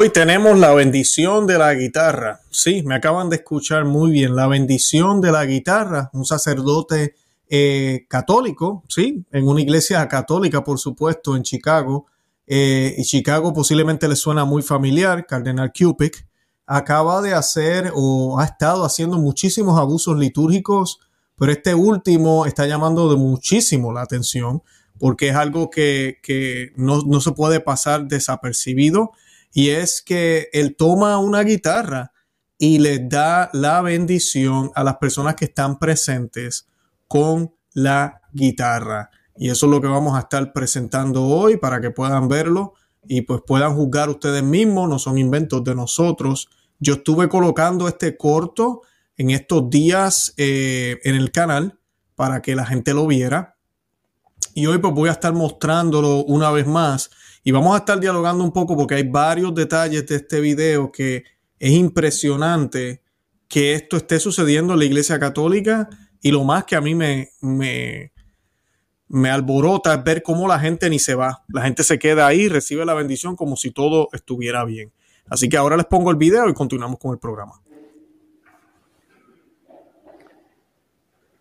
Hoy 0.00 0.10
tenemos 0.10 0.56
la 0.56 0.72
bendición 0.74 1.48
de 1.48 1.58
la 1.58 1.74
guitarra. 1.74 2.38
Sí, 2.50 2.84
me 2.84 2.94
acaban 2.94 3.28
de 3.30 3.34
escuchar 3.34 3.84
muy 3.84 4.12
bien. 4.12 4.36
La 4.36 4.46
bendición 4.46 5.20
de 5.20 5.32
la 5.32 5.44
guitarra. 5.44 6.08
Un 6.12 6.24
sacerdote 6.24 7.16
eh, 7.48 8.06
católico, 8.08 8.84
sí, 8.86 9.24
en 9.32 9.48
una 9.48 9.60
iglesia 9.60 10.06
católica, 10.06 10.62
por 10.62 10.78
supuesto, 10.78 11.34
en 11.34 11.42
Chicago. 11.42 12.06
Eh, 12.46 12.94
y 12.96 13.02
Chicago 13.02 13.52
posiblemente 13.52 14.06
le 14.06 14.14
suena 14.14 14.44
muy 14.44 14.62
familiar. 14.62 15.26
Cardenal 15.26 15.72
Cupid 15.76 16.12
acaba 16.64 17.20
de 17.20 17.34
hacer 17.34 17.90
o 17.92 18.38
ha 18.38 18.44
estado 18.44 18.84
haciendo 18.84 19.18
muchísimos 19.18 19.80
abusos 19.80 20.16
litúrgicos, 20.16 21.00
pero 21.34 21.50
este 21.50 21.74
último 21.74 22.46
está 22.46 22.68
llamando 22.68 23.10
de 23.10 23.16
muchísimo 23.16 23.92
la 23.92 24.02
atención 24.02 24.62
porque 25.00 25.30
es 25.30 25.34
algo 25.34 25.70
que, 25.70 26.18
que 26.22 26.70
no, 26.76 27.02
no 27.02 27.20
se 27.20 27.32
puede 27.32 27.58
pasar 27.58 28.06
desapercibido 28.06 29.10
y 29.52 29.70
es 29.70 30.02
que 30.02 30.48
él 30.52 30.76
toma 30.76 31.18
una 31.18 31.42
guitarra 31.42 32.12
y 32.58 32.78
le 32.78 32.98
da 32.98 33.50
la 33.52 33.80
bendición 33.82 34.70
a 34.74 34.82
las 34.82 34.96
personas 34.96 35.36
que 35.36 35.46
están 35.46 35.78
presentes 35.78 36.66
con 37.06 37.54
la 37.72 38.20
guitarra. 38.32 39.10
Y 39.36 39.50
eso 39.50 39.66
es 39.66 39.72
lo 39.72 39.80
que 39.80 39.86
vamos 39.86 40.16
a 40.16 40.20
estar 40.20 40.52
presentando 40.52 41.24
hoy 41.24 41.56
para 41.56 41.80
que 41.80 41.90
puedan 41.90 42.28
verlo 42.28 42.74
y 43.06 43.22
pues 43.22 43.40
puedan 43.46 43.74
juzgar 43.74 44.10
ustedes 44.10 44.42
mismos, 44.42 44.88
no 44.88 44.98
son 44.98 45.16
inventos 45.16 45.62
de 45.62 45.74
nosotros. 45.74 46.48
Yo 46.80 46.94
estuve 46.94 47.28
colocando 47.28 47.86
este 47.86 48.16
corto 48.16 48.82
en 49.16 49.30
estos 49.30 49.70
días 49.70 50.34
eh, 50.36 50.98
en 51.04 51.14
el 51.14 51.30
canal 51.30 51.78
para 52.16 52.42
que 52.42 52.56
la 52.56 52.66
gente 52.66 52.92
lo 52.92 53.06
viera. 53.06 53.56
Y 54.54 54.66
hoy 54.66 54.78
pues 54.78 54.92
voy 54.92 55.08
a 55.08 55.12
estar 55.12 55.32
mostrándolo 55.32 56.24
una 56.24 56.50
vez 56.50 56.66
más 56.66 57.10
y 57.44 57.52
vamos 57.52 57.74
a 57.74 57.78
estar 57.78 57.98
dialogando 58.00 58.44
un 58.44 58.52
poco 58.52 58.76
porque 58.76 58.94
hay 58.94 59.08
varios 59.08 59.54
detalles 59.54 60.06
de 60.06 60.16
este 60.16 60.40
video 60.40 60.90
que 60.92 61.24
es 61.58 61.70
impresionante 61.70 63.02
que 63.48 63.74
esto 63.74 63.96
esté 63.96 64.20
sucediendo 64.20 64.74
en 64.74 64.78
la 64.78 64.84
Iglesia 64.84 65.18
Católica 65.18 65.88
y 66.20 66.30
lo 66.30 66.44
más 66.44 66.64
que 66.64 66.76
a 66.76 66.80
mí 66.80 66.94
me, 66.94 67.30
me, 67.40 68.12
me 69.08 69.30
alborota 69.30 69.94
es 69.94 70.04
ver 70.04 70.22
cómo 70.22 70.46
la 70.46 70.58
gente 70.58 70.90
ni 70.90 70.98
se 70.98 71.14
va. 71.14 71.44
La 71.48 71.62
gente 71.62 71.82
se 71.82 71.98
queda 71.98 72.26
ahí, 72.26 72.48
recibe 72.48 72.84
la 72.84 72.94
bendición 72.94 73.36
como 73.36 73.56
si 73.56 73.70
todo 73.70 74.08
estuviera 74.12 74.64
bien. 74.64 74.92
Así 75.28 75.48
que 75.48 75.56
ahora 75.56 75.76
les 75.76 75.86
pongo 75.86 76.10
el 76.10 76.16
video 76.16 76.48
y 76.48 76.54
continuamos 76.54 76.98
con 76.98 77.12
el 77.12 77.18
programa. 77.18 77.54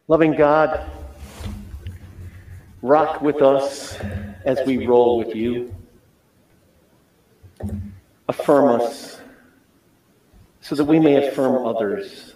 Loving 0.07 0.35
God, 0.37 0.69
rock 2.81 3.21
with 3.21 3.41
us 3.41 3.97
as 4.45 4.65
we 4.65 4.85
roll 4.85 5.19
with 5.19 5.35
you. 5.35 5.76
Affirm 8.27 8.81
us 8.81 9.19
so 10.61 10.75
that 10.75 10.85
we 10.85 10.99
may 10.99 11.27
affirm 11.27 11.65
others. 11.65 12.33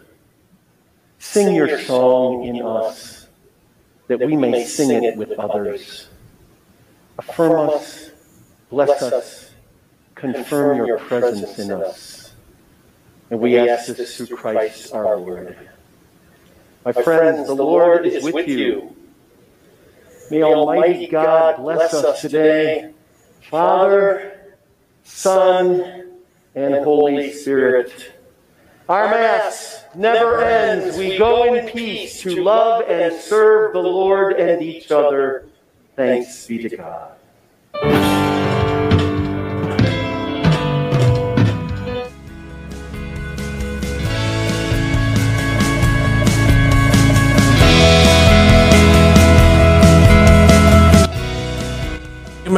Sing 1.20 1.54
your 1.54 1.80
song 1.82 2.46
in 2.46 2.62
us 2.66 3.22
that 4.18 4.20
we 4.20 4.36
may 4.36 4.66
sing 4.66 5.04
it 5.04 5.16
with 5.16 5.32
others. 5.40 6.08
Affirm 7.18 7.70
us, 7.70 8.12
bless 8.70 9.02
us, 9.02 9.52
confirm 10.16 10.86
your 10.86 11.00
presence 11.00 11.60
in 11.60 11.72
us. 11.72 12.34
And 13.30 13.40
we 13.40 13.58
ask 13.58 13.88
this 13.96 14.18
through 14.18 14.36
Christ 14.36 14.94
our 14.94 15.16
Lord. 15.16 15.58
My 16.84 16.92
friends, 16.92 17.48
the 17.48 17.54
Lord 17.54 18.06
is 18.06 18.24
with 18.24 18.48
you. 18.48 18.96
May 20.30 20.44
Almighty 20.44 21.08
God 21.08 21.58
bless 21.58 21.94
us 21.94 22.22
today. 22.22 22.94
Father, 23.50 24.31
Son, 25.04 26.12
and 26.56 26.76
Holy 26.84 27.32
Spirit. 27.34 28.14
Our 28.90 29.10
Mass 29.10 29.86
never 29.96 30.44
ends. 30.44 30.98
We 30.98 31.18
go 31.18 31.54
in 31.54 31.68
peace 31.70 32.22
to 32.22 32.44
love 32.44 32.90
and 32.90 33.14
serve 33.14 33.74
the 33.74 33.80
Lord 33.80 34.40
and 34.40 34.62
each 34.62 34.92
other. 34.92 35.48
Thanks 35.96 36.48
be 36.48 36.68
to 36.68 36.78
God. 36.78 37.14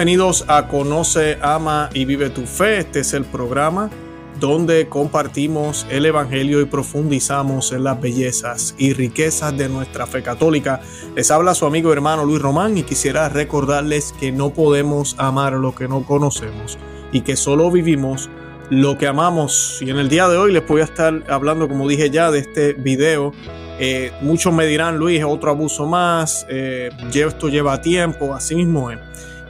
Bienvenidos 0.04 0.44
a 0.50 0.68
Conoce, 0.68 1.38
Ama 1.42 1.90
y 1.94 2.04
Vive 2.04 2.30
tu 2.30 2.46
Fe. 2.46 2.80
Este 2.80 3.00
es 3.00 3.14
el 3.14 3.24
programa 3.24 3.90
donde 4.38 4.90
compartimos 4.90 5.88
el 5.90 6.06
Evangelio 6.06 6.60
y 6.60 6.66
profundizamos 6.66 7.72
en 7.72 7.86
las 7.86 8.02
bellezas 8.02 8.76
y 8.78 8.92
riquezas 8.92 9.58
de 9.58 9.70
nuestra 9.70 10.06
fe 10.06 10.22
católica. 10.22 10.82
Les 11.16 11.32
habla 11.32 11.56
su 11.56 11.66
amigo 11.66 11.90
y 11.90 11.94
hermano 11.94 12.26
Luis 12.26 12.42
Román 12.42 12.78
y 12.78 12.84
quisiera 12.84 13.30
recordarles 13.30 14.14
que 14.20 14.34
no 14.34 14.50
podemos 14.50 15.16
amar 15.20 15.54
lo 15.54 15.74
que 15.74 15.88
no 15.88 16.06
conocemos 16.06 16.78
y 17.14 17.22
que 17.22 17.38
solo 17.38 17.72
vivimos 17.72 18.30
lo 18.70 18.98
que 18.98 19.08
amamos. 19.08 19.82
Y 19.82 19.90
en 19.90 20.00
el 20.00 20.10
día 20.10 20.28
de 20.28 20.36
hoy 20.36 20.52
les 20.52 20.68
voy 20.68 20.82
a 20.82 20.84
estar 20.84 21.24
hablando, 21.30 21.70
como 21.70 21.88
dije 21.88 22.10
ya, 22.10 22.30
de 22.30 22.40
este 22.40 22.74
video. 22.74 23.32
Eh, 23.80 24.12
muchos 24.20 24.54
me 24.54 24.66
dirán, 24.66 24.98
Luis, 24.98 25.24
otro 25.24 25.50
abuso 25.50 25.86
más, 25.86 26.46
eh, 26.50 26.90
esto 27.14 27.48
lleva 27.48 27.82
tiempo, 27.82 28.36
así 28.36 28.54
mismo 28.54 28.92
es. 28.92 29.00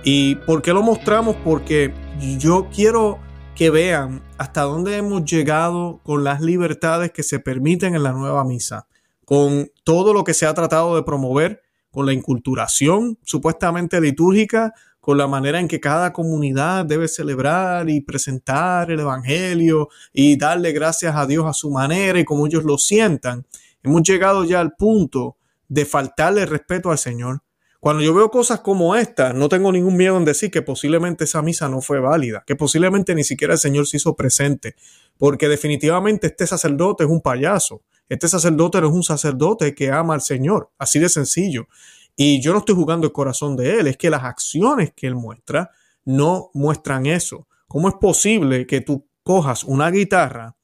¿Y 0.05 0.35
por 0.35 0.61
qué 0.61 0.73
lo 0.73 0.83
mostramos? 0.83 1.37
Porque 1.45 1.93
yo 2.37 2.67
quiero 2.73 3.19
que 3.55 3.69
vean 3.69 4.21
hasta 4.37 4.63
dónde 4.63 4.97
hemos 4.97 5.23
llegado 5.23 6.01
con 6.03 6.25
las 6.25 6.41
libertades 6.41 7.11
que 7.11 7.23
se 7.23 7.39
permiten 7.39 7.95
en 7.95 8.03
la 8.03 8.11
nueva 8.11 8.43
misa, 8.43 8.87
con 9.23 9.71
todo 9.85 10.13
lo 10.13 10.25
que 10.25 10.33
se 10.33 10.45
ha 10.45 10.53
tratado 10.53 10.97
de 10.97 11.03
promover, 11.03 11.61
con 11.89 12.05
la 12.05 12.11
inculturación 12.11 13.17
supuestamente 13.23 14.01
litúrgica, 14.01 14.73
con 14.99 15.17
la 15.17 15.27
manera 15.27 15.61
en 15.61 15.69
que 15.69 15.79
cada 15.79 16.11
comunidad 16.11 16.85
debe 16.85 17.07
celebrar 17.07 17.89
y 17.89 18.01
presentar 18.01 18.91
el 18.91 18.99
Evangelio 18.99 19.87
y 20.11 20.37
darle 20.37 20.73
gracias 20.73 21.15
a 21.15 21.25
Dios 21.25 21.45
a 21.45 21.53
su 21.53 21.69
manera 21.69 22.19
y 22.19 22.25
como 22.25 22.45
ellos 22.45 22.65
lo 22.65 22.77
sientan. 22.77 23.45
Hemos 23.83 24.03
llegado 24.03 24.43
ya 24.43 24.59
al 24.59 24.73
punto 24.73 25.37
de 25.69 25.85
faltarle 25.85 26.45
respeto 26.45 26.91
al 26.91 26.97
Señor, 26.97 27.41
cuando 27.83 28.01
yo 28.01 28.13
veo 28.13 28.31
cosas 28.31 28.61
como 28.61 28.95
esta, 28.95 29.33
no 29.33 29.49
tengo 29.49 29.69
ningún 29.69 29.97
miedo 29.97 30.15
en 30.15 30.23
decir 30.23 30.49
que 30.49 30.61
posiblemente 30.61 31.25
esa 31.25 31.41
misa 31.41 31.67
no 31.67 31.81
fue 31.81 31.99
válida, 31.99 32.45
que 32.47 32.55
posiblemente 32.55 33.13
ni 33.13 33.25
siquiera 33.25 33.55
el 33.55 33.59
Señor 33.59 33.87
se 33.87 33.97
hizo 33.97 34.15
presente, 34.15 34.77
porque 35.17 35.49
definitivamente 35.49 36.27
este 36.27 36.47
sacerdote 36.47 37.03
es 37.03 37.09
un 37.09 37.19
payaso. 37.19 37.81
Este 38.07 38.29
sacerdote 38.29 38.79
no 38.79 38.87
es 38.87 38.93
un 38.93 39.03
sacerdote 39.03 39.75
que 39.75 39.91
ama 39.91 40.13
al 40.13 40.21
Señor, 40.21 40.71
así 40.77 40.97
de 40.97 41.09
sencillo. 41.09 41.67
Y 42.15 42.41
yo 42.41 42.53
no 42.53 42.59
estoy 42.59 42.75
jugando 42.75 43.05
el 43.05 43.11
corazón 43.11 43.57
de 43.57 43.77
él, 43.77 43.87
es 43.87 43.97
que 43.97 44.09
las 44.09 44.23
acciones 44.23 44.93
que 44.95 45.07
él 45.07 45.15
muestra 45.15 45.69
no 46.05 46.51
muestran 46.53 47.05
eso. 47.05 47.49
¿Cómo 47.67 47.89
es 47.89 47.95
posible 47.95 48.65
que 48.65 48.79
tú 48.79 49.09
cojas 49.23 49.65
una 49.65 49.91
guitarra 49.91 50.55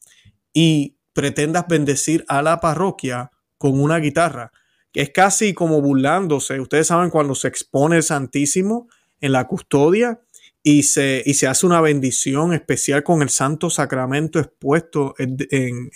y 0.54 0.96
pretendas 1.12 1.66
bendecir 1.68 2.24
a 2.30 2.42
la 2.42 2.62
parroquia 2.62 3.30
con 3.58 3.78
una 3.78 3.98
guitarra? 3.98 4.54
Es 4.94 5.12
casi 5.12 5.54
como 5.54 5.82
burlándose. 5.82 6.60
Ustedes 6.60 6.88
saben 6.88 7.10
cuando 7.10 7.36
se 7.36 7.48
expone 7.48 7.98
el 7.98 8.04
Santísimo 8.04 8.88
en 9.22 9.32
la 9.32 9.48
custodia 9.48 10.20
y 10.64 10.84
se, 10.84 11.24
y 11.26 11.36
se 11.36 11.48
hace 11.48 11.66
una 11.66 11.82
bendición 11.82 12.54
especial 12.54 13.04
con 13.04 13.22
el 13.22 13.30
Santo 13.30 13.70
Sacramento 13.70 14.40
expuesto 14.40 15.16
en, 15.18 15.38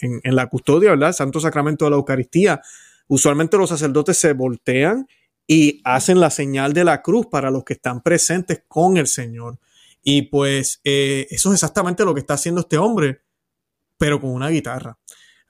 en, 0.02 0.36
la 0.36 0.48
custodia, 0.48 0.92
¿verdad? 0.92 1.10
El 1.10 1.16
Santo 1.16 1.40
Sacramento 1.40 1.86
de 1.86 1.92
la 1.92 1.98
Eucaristía. 1.98 2.62
Usualmente 3.08 3.58
los 3.58 3.70
sacerdotes 3.70 4.18
se 4.18 4.34
voltean 4.34 5.08
y 5.46 5.82
hacen 5.84 6.20
la 6.20 6.30
señal 6.30 6.74
de 6.74 6.86
la 6.86 7.02
cruz 7.02 7.28
para 7.28 7.52
los 7.52 7.64
que 7.64 7.74
están 7.74 8.02
presentes 8.02 8.64
con 8.68 8.98
el 8.98 9.08
Señor. 9.08 9.60
Y 10.02 10.24
pues 10.24 10.80
eh, 10.84 11.28
eso 11.30 11.50
es 11.50 11.56
exactamente 11.56 12.06
lo 12.06 12.14
que 12.14 12.22
está 12.22 12.36
haciendo 12.36 12.62
este 12.62 12.78
hombre, 12.78 13.22
pero 13.98 14.20
con 14.20 14.32
una 14.32 14.50
guitarra. 14.50 14.98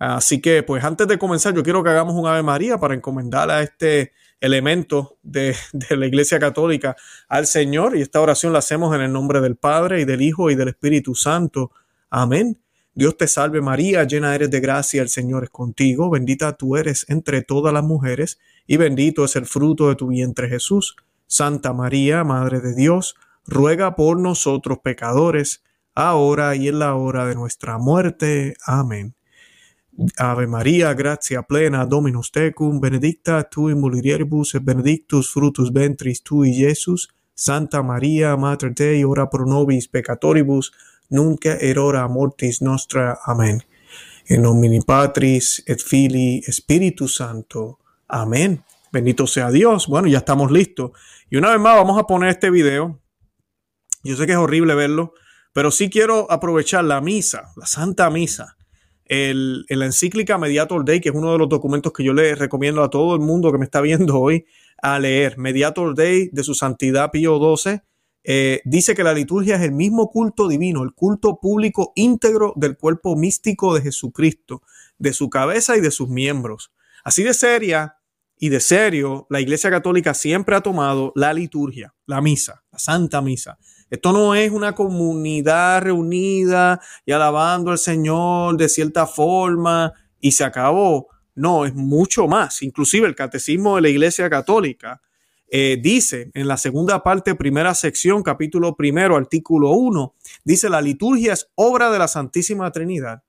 Así 0.05 0.41
que, 0.41 0.63
pues 0.63 0.83
antes 0.83 1.07
de 1.07 1.17
comenzar, 1.17 1.53
yo 1.53 1.63
quiero 1.63 1.81
que 1.81 1.89
hagamos 1.89 2.13
un 2.15 2.27
Ave 2.27 2.43
María 2.43 2.77
para 2.77 2.93
encomendar 2.93 3.49
a 3.49 3.61
este 3.61 4.11
elemento 4.41 5.17
de, 5.23 5.55
la 5.91 6.05
Iglesia 6.05 6.39
Católica 6.39 6.97
al 7.29 7.47
Señor. 7.47 7.95
Y 7.95 8.01
esta 8.01 8.19
oración 8.19 8.51
la 8.51 8.59
hacemos 8.59 8.93
en 8.93 9.01
el 9.01 9.13
nombre 9.13 9.39
del 9.39 9.55
Padre 9.55 10.01
y 10.01 10.05
del 10.05 10.21
Hijo 10.21 10.51
y 10.51 10.55
del 10.55 10.67
Espíritu 10.67 11.15
Santo. 11.15 11.71
Amén. 12.09 12.59
Dios 12.93 13.15
te 13.15 13.29
salve 13.29 13.61
María, 13.61 14.03
llena 14.03 14.35
eres 14.35 14.51
de 14.51 14.59
gracia, 14.59 15.01
el 15.01 15.07
Señor 15.07 15.45
es 15.45 15.49
contigo, 15.49 16.09
bendita 16.09 16.57
tú 16.57 16.75
eres 16.75 17.05
entre 17.07 17.41
todas 17.41 17.73
las 17.73 17.83
mujeres, 17.83 18.39
y 18.67 18.75
bendito 18.75 19.23
es 19.23 19.37
el 19.37 19.45
fruto 19.45 19.87
de 19.87 19.95
tu 19.95 20.07
vientre 20.07 20.49
Jesús. 20.49 20.97
Santa 21.27 21.71
María, 21.71 22.25
Madre 22.25 22.59
de 22.59 22.75
Dios, 22.75 23.15
ruega 23.47 23.95
por 23.95 24.19
nosotros 24.19 24.79
pecadores, 24.83 25.63
ahora 25.95 26.55
y 26.55 26.67
en 26.67 26.79
la 26.79 26.93
hora 26.93 27.25
de 27.25 27.35
nuestra 27.35 27.77
muerte. 27.77 28.55
Amén. 28.65 29.15
Ave 30.17 30.47
María, 30.47 30.93
gratia 30.93 31.43
plena, 31.43 31.85
Dominus 31.85 32.31
tecum, 32.31 32.79
benedicta 32.79 33.43
tu 33.43 33.69
in 33.69 33.79
mulieribus 33.79 34.55
et 34.55 34.63
benedictus 34.63 35.31
fructus 35.31 35.71
ventris 35.71 36.23
tui, 36.23 36.51
Iesus. 36.51 37.09
Santa 37.35 37.81
María, 37.81 38.37
Mater 38.37 38.73
Dei, 38.73 39.03
ora 39.03 39.27
pro 39.29 39.45
nobis 39.45 39.87
peccatoribus, 39.87 40.71
nunca 41.09 41.57
erora 41.59 42.07
mortis 42.07 42.61
nostra. 42.61 43.19
Amén. 43.25 43.63
En 44.27 44.41
nomine 44.41 44.81
Patris 44.85 45.63
et 45.65 45.81
Filii 45.81 46.43
Spiritus 46.51 47.15
Santo. 47.15 47.79
Amén. 48.07 48.63
Bendito 48.91 49.27
sea 49.27 49.51
Dios. 49.51 49.87
Bueno, 49.87 50.07
ya 50.07 50.19
estamos 50.19 50.51
listos. 50.51 50.91
Y 51.29 51.37
una 51.37 51.49
vez 51.49 51.59
más 51.59 51.75
vamos 51.75 51.99
a 51.99 52.03
poner 52.03 52.29
este 52.29 52.49
video. 52.49 52.99
Yo 54.03 54.15
sé 54.15 54.25
que 54.25 54.33
es 54.33 54.37
horrible 54.37 54.75
verlo, 54.75 55.13
pero 55.53 55.71
sí 55.71 55.89
quiero 55.89 56.29
aprovechar 56.31 56.83
la 56.83 56.99
misa, 57.01 57.53
la 57.55 57.65
Santa 57.65 58.09
Misa, 58.09 58.57
el, 59.13 59.65
la 59.69 59.85
encíclica 59.85 60.39
Mediator 60.39 60.83
Day, 60.83 60.99
que 60.99 61.09
es 61.09 61.15
uno 61.15 61.31
de 61.31 61.37
los 61.37 61.47
documentos 61.47 61.93
que 61.93 62.03
yo 62.03 62.13
le 62.13 62.33
recomiendo 62.33 62.81
a 62.83 62.89
todo 62.89 63.13
el 63.13 63.21
mundo 63.21 63.51
que 63.51 63.59
me 63.59 63.65
está 63.65 63.79
viendo 63.81 64.19
hoy 64.19 64.45
a 64.81 64.97
leer. 64.97 65.37
Mediator 65.37 65.95
Day 65.95 66.29
de 66.31 66.43
su 66.43 66.55
Santidad 66.55 67.11
Pío 67.11 67.39
XII. 67.55 67.81
Eh, 68.25 68.61
dice 68.65 68.95
que 68.95 69.03
la 69.03 69.13
liturgia 69.13 69.57
es 69.57 69.61
el 69.61 69.73
mismo 69.73 70.09
culto 70.09 70.47
divino, 70.47 70.81
el 70.81 70.93
culto 70.93 71.39
público 71.39 71.91
íntegro 71.95 72.53
del 72.55 72.77
cuerpo 72.77 73.15
místico 73.15 73.75
de 73.75 73.81
Jesucristo, 73.81 74.63
de 74.97 75.13
su 75.13 75.29
cabeza 75.29 75.77
y 75.77 75.81
de 75.81 75.91
sus 75.91 76.09
miembros. 76.09 76.71
Así 77.03 77.21
de 77.21 77.33
seria 77.33 77.97
y 78.37 78.49
de 78.49 78.61
serio, 78.61 79.27
la 79.29 79.41
Iglesia 79.41 79.69
Católica 79.69 80.13
siempre 80.13 80.55
ha 80.55 80.61
tomado 80.61 81.11
la 81.15 81.33
liturgia, 81.33 81.93
la 82.07 82.21
misa, 82.21 82.63
la 82.71 82.79
Santa 82.79 83.21
Misa. 83.21 83.59
Esto 83.93 84.11
no 84.11 84.33
es 84.33 84.51
una 84.51 84.73
comunidad 84.73 85.83
reunida 85.83 86.81
y 87.05 87.11
alabando 87.11 87.69
al 87.69 87.77
Señor 87.77 88.57
de 88.57 88.67
cierta 88.67 89.05
forma 89.05 89.93
y 90.19 90.31
se 90.31 90.43
acabó. 90.43 91.09
No, 91.35 91.63
es 91.63 91.75
mucho 91.75 92.27
más. 92.27 92.63
Inclusive 92.63 93.05
el 93.05 93.13
Catecismo 93.13 93.75
de 93.75 93.83
la 93.83 93.89
Iglesia 93.89 94.27
Católica 94.31 94.99
eh, 95.47 95.77
dice 95.79 96.31
en 96.33 96.47
la 96.47 96.57
segunda 96.57 97.03
parte, 97.03 97.35
primera 97.35 97.75
sección, 97.75 98.23
capítulo 98.23 98.75
primero, 98.75 99.15
artículo 99.15 99.69
1, 99.73 100.15
dice 100.43 100.71
la 100.71 100.81
liturgia 100.81 101.33
es 101.33 101.47
obra 101.53 101.91
de 101.91 101.99
la 101.99 102.07
Santísima 102.07 102.71
Trinidad. 102.71 103.21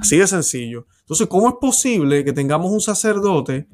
Así 0.00 0.16
de 0.16 0.28
sencillo. 0.28 0.86
Entonces, 1.00 1.26
¿cómo 1.26 1.48
es 1.48 1.56
posible 1.60 2.22
que 2.22 2.32
tengamos 2.32 2.70
un 2.70 2.80
sacerdote 2.80 3.66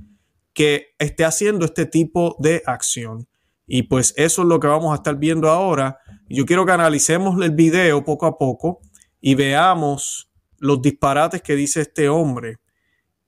que 0.54 0.94
esté 0.98 1.25
haciendo 1.25 1.64
este 1.64 1.87
tipo 1.87 2.37
de 2.38 2.62
acción. 2.66 3.26
Y 3.72 3.84
pues 3.84 4.12
eso 4.17 4.43
es 4.43 4.49
lo 4.49 4.58
que 4.58 4.67
vamos 4.67 4.90
a 4.90 4.96
estar 4.96 5.17
viendo 5.17 5.49
ahora. 5.49 6.00
Yo 6.28 6.44
quiero 6.44 6.67
que 6.67 6.72
analicemos 6.72 7.40
el 7.40 7.52
video 7.52 8.05
poco 8.05 8.26
a 8.26 8.37
poco 8.37 8.81
y 9.20 9.37
veamos 9.37 10.28
los 10.58 10.82
disparates 10.82 11.40
que 11.40 11.55
dice 11.55 11.82
este 11.82 12.08
hombre 12.08 12.58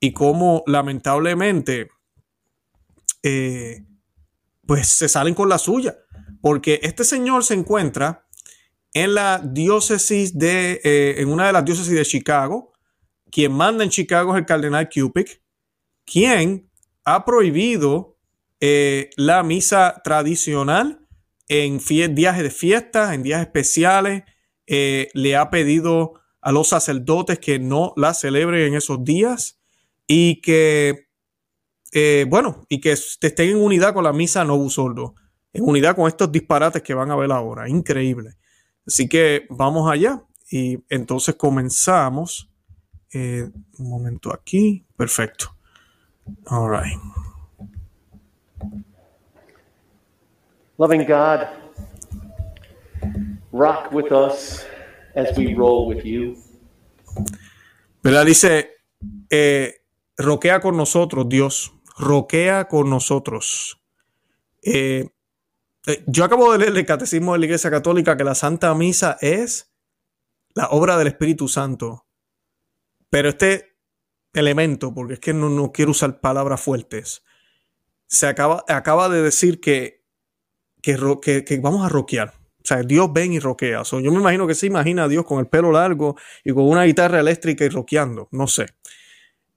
y 0.00 0.12
cómo 0.12 0.65
lamentablemente 0.67 1.91
eh, 3.23 3.85
pues 4.67 4.89
se 4.89 5.09
salen 5.09 5.33
con 5.35 5.49
la 5.49 5.59
suya. 5.59 5.97
Porque 6.41 6.81
este 6.83 7.05
señor 7.05 7.45
se 7.45 7.55
encuentra 7.55 8.27
en 8.95 9.15
la 9.15 9.38
diócesis 9.38 10.37
de, 10.37 10.81
eh, 10.83 11.15
en 11.19 11.29
una 11.29 11.47
de 11.47 11.53
las 11.53 11.65
diócesis 11.65 11.95
de 11.95 12.05
Chicago. 12.05 12.73
Quien 13.31 13.53
manda 13.53 13.85
en 13.85 13.91
Chicago 13.91 14.35
es 14.35 14.41
el 14.41 14.47
cardenal 14.47 14.88
Cupic, 14.93 15.41
quien 16.05 16.69
ha 17.05 17.25
prohibido 17.25 18.12
eh, 18.64 19.11
la 19.17 19.43
misa 19.43 20.00
tradicional 20.05 21.05
en 21.49 21.79
días 22.14 22.38
de 22.38 22.49
fiestas, 22.49 23.12
en 23.12 23.25
días 23.25 23.41
especiales. 23.41 24.23
Eh, 24.69 25.09
le 25.14 25.35
ha 25.35 25.50
pedido 25.50 26.14
a 26.41 26.53
los 26.53 26.69
sacerdotes 26.69 27.41
que 27.41 27.59
no 27.59 27.93
la 27.97 28.14
celebren 28.14 28.69
en 28.69 28.75
esos 28.75 29.03
días 29.03 29.61
y 30.06 30.41
que, 30.43 31.09
eh, 31.93 32.25
bueno, 32.29 32.64
y 32.69 32.81
que 32.81 32.93
estén 32.93 33.49
en 33.49 33.56
unidad 33.56 33.94
con 33.94 34.05
la 34.05 34.12
misa 34.12 34.44
no 34.44 34.70
sordo, 34.70 35.17
en 35.53 35.64
unidad 35.64 35.97
con 35.97 36.06
estos 36.06 36.31
disparates 36.31 36.82
que 36.82 36.94
van 36.94 37.11
a 37.11 37.17
ver 37.17 37.32
ahora. 37.32 37.69
Increíble. 37.69 38.37
Así 38.87 39.09
que 39.09 39.44
vamos 39.50 39.91
allá 39.91 40.23
y 40.49 40.79
entonces 40.88 41.35
comenzamos. 41.35 42.49
un 43.12 43.91
momento 43.91 44.32
aquí. 44.32 44.87
Perfecto. 44.97 45.56
All 46.47 46.70
right. 46.70 47.31
Loving 50.82 51.06
God, 51.06 51.46
rock 53.52 53.93
with 53.93 54.11
us 54.11 54.67
as 55.14 55.38
we 55.38 55.55
roll 55.55 55.87
with 55.87 56.05
you. 56.05 56.37
¿Verdad? 58.02 58.26
Dice, 58.26 58.69
eh, 59.31 59.84
roquea 60.17 60.58
con 60.61 60.76
nosotros, 60.76 61.29
Dios, 61.29 61.73
roquea 61.96 62.67
con 62.67 62.90
nosotros. 62.90 63.81
Eh, 64.61 65.08
eh, 65.87 66.02
yo 66.08 66.25
acabo 66.25 66.50
de 66.50 66.58
leer 66.58 66.76
el 66.76 66.85
Catecismo 66.85 67.35
de 67.35 67.38
la 67.38 67.44
Iglesia 67.44 67.70
Católica 67.70 68.17
que 68.17 68.25
la 68.25 68.35
Santa 68.35 68.75
Misa 68.75 69.19
es 69.20 69.73
la 70.52 70.67
obra 70.70 70.99
del 70.99 71.06
Espíritu 71.06 71.46
Santo. 71.46 72.08
Pero 73.08 73.28
este 73.28 73.76
elemento, 74.32 74.93
porque 74.93 75.14
es 75.14 75.20
que 75.20 75.32
no, 75.32 75.70
quiero 75.70 75.93
usar 75.93 76.20
palabras 76.20 76.61
fuertes, 76.61 77.23
se 78.08 78.26
acaba, 78.26 78.64
acaba 78.67 79.08
de 79.08 79.23
decir 79.23 79.61
que, 79.61 80.01
que, 80.82 81.61
vamos 81.62 81.87
a 81.87 81.88
roquear. 81.88 82.29
O 82.31 82.64
sea, 82.64 82.82
Dios 82.82 83.12
ven 83.12 83.32
y 83.32 83.38
roquea. 83.40 83.82
yo 83.82 84.12
me 84.12 84.19
imagino 84.19 84.46
que 84.46 84.55
se 84.55 84.67
imagina 84.67 85.05
a 85.05 85.08
Dios 85.08 85.25
con 85.25 85.38
el 85.38 85.46
pelo 85.46 85.73
largo 85.73 86.17
y 86.44 86.52
con 86.52 86.64
una 86.64 86.84
guitarra 86.84 87.20
eléctrica 87.20 87.64
y 87.64 87.69
roqueando. 87.69 88.29
No 88.31 88.46
sé. 88.46 88.67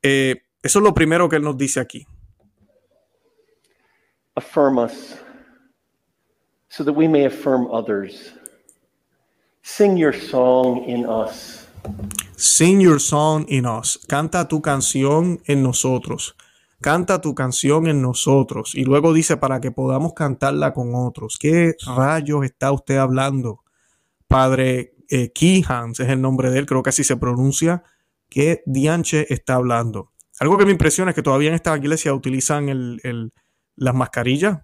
Eh, 0.01 0.43
eso 0.63 0.79
es 0.79 0.83
lo 0.83 0.93
primero 0.93 1.27
que 1.27 1.35
Él 1.35 1.43
nos 1.43 1.57
dice 1.57 1.79
aquí. 1.79 2.05
Affirm 4.35 4.77
us 4.77 5.15
so 6.69 6.83
that 6.83 6.93
we 6.93 7.07
may 7.07 7.25
affirm 7.25 7.67
others. 7.71 8.33
Sing 9.61 9.97
your 9.97 10.13
song 10.13 10.83
in 10.85 11.05
us. 11.05 11.67
Sing 12.35 12.81
your 12.81 12.99
song 12.99 13.45
in 13.47 13.65
us. 13.65 13.97
Canta 14.07 14.47
tu 14.47 14.61
canción 14.61 15.41
en 15.47 15.63
nosotros. 15.63 16.35
Canta 16.81 17.21
tu 17.21 17.33
canción 17.33 17.87
en 17.87 18.01
nosotros. 18.01 18.75
Y 18.75 18.83
luego 18.83 19.13
dice 19.13 19.37
para 19.37 19.61
que 19.61 19.71
podamos 19.71 20.13
cantarla 20.13 20.73
con 20.73 20.93
otros. 20.93 21.37
¿Qué 21.39 21.75
rayos 21.85 22.43
está 22.45 22.71
usted 22.71 22.97
hablando? 22.97 23.63
Padre 24.27 24.95
eh, 25.09 25.31
es 25.33 25.99
el 25.99 26.21
nombre 26.21 26.51
de 26.51 26.59
él, 26.59 26.65
creo 26.65 26.83
que 26.83 26.89
así 26.89 27.03
se 27.03 27.17
pronuncia. 27.17 27.83
¿Qué 28.29 28.63
dianche 28.65 29.31
está 29.33 29.55
hablando? 29.55 30.11
Algo 30.39 30.57
que 30.57 30.65
me 30.65 30.71
impresiona 30.71 31.11
es 31.11 31.15
que 31.15 31.23
todavía 31.23 31.49
en 31.49 31.55
esta 31.55 31.75
iglesia 31.77 32.13
utilizan 32.13 32.69
el, 32.69 33.31
las 33.75 33.95
mascarillas. 33.95 34.59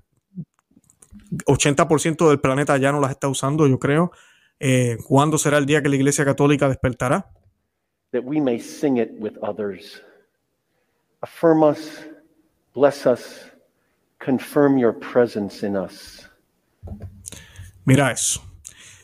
80% 1.46 2.28
del 2.28 2.42
planeta 2.42 2.78
ya 2.78 2.92
no 2.92 3.00
las 3.00 3.12
está 3.12 3.28
usando, 3.28 3.68
yo 3.68 3.80
creo. 3.80 4.12
Eh, 4.60 4.98
¿Cuándo 5.08 5.38
será 5.38 5.58
el 5.58 5.66
día 5.66 5.82
que 5.82 5.90
la 5.90 5.96
iglesia 5.96 6.26
católica 6.26 6.68
despertará? 6.68 7.32
that 8.12 8.24
we 8.24 8.40
may 8.40 8.60
sing 8.60 8.98
it 8.98 9.14
with 9.20 9.38
others. 9.42 10.02
Affirm 11.22 11.64
us, 11.64 12.06
bless 12.74 13.06
us, 13.06 13.52
confirm 14.20 14.78
your 14.78 14.94
presence 14.94 15.66
in 15.66 15.76
us. 15.76 16.28
Mira 17.86 18.12
eso. 18.12 18.42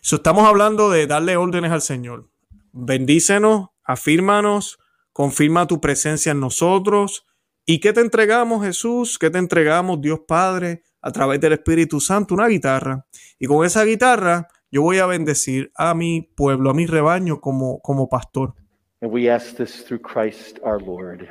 So, 0.01 0.17
estamos 0.17 0.47
hablando 0.47 0.89
de 0.89 1.05
darle 1.05 1.37
órdenes 1.37 1.71
al 1.71 1.81
Señor. 1.81 2.29
Bendícenos, 2.71 3.69
afírmanos, 3.83 4.79
confirma 5.13 5.67
tu 5.67 5.79
presencia 5.79 6.31
en 6.31 6.39
nosotros. 6.39 7.25
¿Y 7.65 7.79
qué 7.79 7.93
te 7.93 8.01
entregamos, 8.01 8.63
Jesús? 8.65 9.19
¿Qué 9.19 9.29
te 9.29 9.39
entregamos, 9.39 9.99
Dios 9.99 10.21
Padre, 10.27 10.83
a 11.01 11.11
través 11.11 11.39
del 11.39 11.53
Espíritu 11.53 11.99
Santo? 11.99 12.33
Una 12.33 12.47
guitarra. 12.47 13.05
Y 13.37 13.45
con 13.47 13.65
esa 13.65 13.83
guitarra 13.83 14.47
yo 14.71 14.81
voy 14.81 14.99
a 14.99 15.05
bendecir 15.05 15.71
a 15.75 15.93
mi 15.93 16.21
pueblo, 16.21 16.69
a 16.69 16.73
mi 16.73 16.85
rebaño 16.85 17.39
como, 17.41 17.79
como 17.81 18.09
pastor. 18.09 18.53
And 19.01 19.11
we 19.11 19.29
ask 19.29 19.55
this 19.55 19.83
through 19.85 20.01
Christ 20.01 20.59
our 20.63 20.81
Lord. 20.81 21.27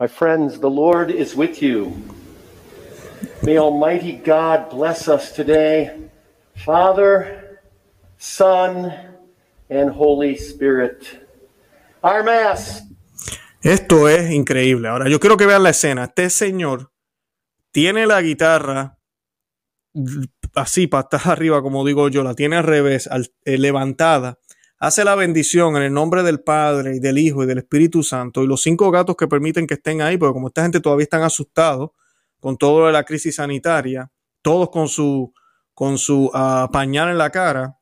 My 0.00 0.08
friends, 0.08 0.58
the 0.60 0.70
Lord 0.70 1.10
is 1.10 1.36
with 1.36 1.60
you. 1.60 1.92
May 3.42 3.58
Almighty 3.58 4.12
God 4.12 4.70
bless 4.70 5.08
us 5.08 5.30
today, 5.30 6.08
Father, 6.64 7.60
Son, 8.16 8.94
and 9.68 9.90
Holy 9.90 10.38
Spirit. 10.38 11.04
Our 12.02 12.24
Mass. 12.24 12.82
Esto 13.62 14.08
es 14.08 14.30
increíble. 14.30 14.88
Ahora, 14.88 15.06
yo 15.10 15.20
quiero 15.20 15.36
que 15.36 15.44
vean 15.44 15.64
la 15.64 15.68
escena. 15.68 16.04
Este 16.04 16.30
señor 16.30 16.90
tiene 17.70 18.06
la 18.06 18.22
guitarra 18.22 18.96
así, 20.54 20.86
patas 20.86 21.26
arriba, 21.26 21.60
como 21.60 21.84
digo 21.84 22.08
yo, 22.08 22.22
la 22.22 22.34
tiene 22.34 22.56
al 22.56 22.64
revés, 22.64 23.06
al, 23.06 23.30
eh, 23.44 23.58
levantada 23.58 24.38
hace 24.80 25.04
la 25.04 25.14
bendición 25.14 25.76
en 25.76 25.82
el 25.82 25.92
nombre 25.92 26.22
del 26.22 26.40
Padre 26.40 26.96
y 26.96 27.00
del 27.00 27.18
Hijo 27.18 27.44
y 27.44 27.46
del 27.46 27.58
Espíritu 27.58 28.02
Santo 28.02 28.42
y 28.42 28.46
los 28.46 28.62
cinco 28.62 28.90
gatos 28.90 29.14
que 29.14 29.28
permiten 29.28 29.66
que 29.66 29.74
estén 29.74 30.00
ahí, 30.00 30.16
porque 30.16 30.32
como 30.32 30.48
esta 30.48 30.62
gente 30.62 30.80
todavía 30.80 31.04
están 31.04 31.22
asustados 31.22 31.90
con 32.40 32.56
todo 32.56 32.86
de 32.86 32.92
la 32.92 33.04
crisis 33.04 33.36
sanitaria, 33.36 34.10
todos 34.40 34.70
con 34.70 34.88
su, 34.88 35.34
con 35.74 35.98
su 35.98 36.30
uh, 36.32 36.70
pañal 36.72 37.10
en 37.10 37.18
la 37.18 37.30
cara, 37.30 37.78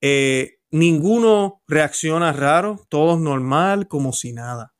eh, 0.00 0.60
ninguno 0.70 1.62
reacciona 1.68 2.32
raro, 2.32 2.80
todos 2.88 3.20
normal, 3.20 3.86
como 3.86 4.14
si 4.14 4.32
nada. 4.32 4.72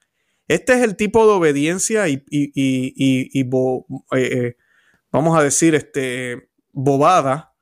Este 0.48 0.72
es 0.72 0.80
el 0.80 0.96
tipo 0.96 1.26
de 1.26 1.32
obediencia 1.32 2.08
y, 2.08 2.24
y, 2.30 2.50
y, 2.54 3.28
y 3.38 3.42
bo, 3.42 3.84
eh, 4.12 4.30
eh, 4.32 4.56
vamos 5.12 5.38
a 5.38 5.42
decir, 5.42 5.74
este, 5.74 6.48
bobada 6.72 7.54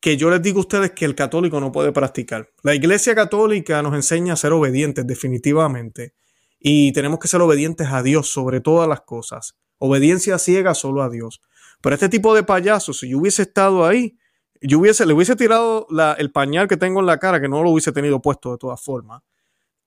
que 0.00 0.16
yo 0.16 0.30
les 0.30 0.42
digo 0.42 0.58
a 0.58 0.60
ustedes 0.60 0.92
que 0.92 1.04
el 1.04 1.14
católico 1.14 1.60
no 1.60 1.72
puede 1.72 1.92
practicar. 1.92 2.50
La 2.62 2.74
iglesia 2.74 3.14
católica 3.14 3.82
nos 3.82 3.94
enseña 3.94 4.32
a 4.32 4.36
ser 4.36 4.52
obedientes 4.52 5.06
definitivamente 5.06 6.14
y 6.58 6.92
tenemos 6.92 7.18
que 7.18 7.28
ser 7.28 7.40
obedientes 7.42 7.88
a 7.88 8.02
Dios 8.02 8.28
sobre 8.28 8.60
todas 8.60 8.88
las 8.88 9.02
cosas. 9.02 9.56
Obediencia 9.78 10.38
ciega 10.38 10.74
solo 10.74 11.02
a 11.02 11.10
Dios. 11.10 11.42
Pero 11.82 11.94
este 11.94 12.08
tipo 12.08 12.34
de 12.34 12.42
payasos, 12.42 12.98
si 12.98 13.10
yo 13.10 13.18
hubiese 13.18 13.42
estado 13.42 13.86
ahí, 13.86 14.18
yo 14.60 14.78
hubiese, 14.78 15.06
le 15.06 15.14
hubiese 15.14 15.36
tirado 15.36 15.86
el 16.18 16.32
pañal 16.32 16.68
que 16.68 16.76
tengo 16.76 17.00
en 17.00 17.06
la 17.06 17.18
cara, 17.18 17.40
que 17.40 17.48
no 17.48 17.62
lo 17.62 17.70
hubiese 17.70 17.92
tenido 17.92 18.20
puesto 18.20 18.52
de 18.52 18.58
todas 18.58 18.82
formas, 18.82 19.22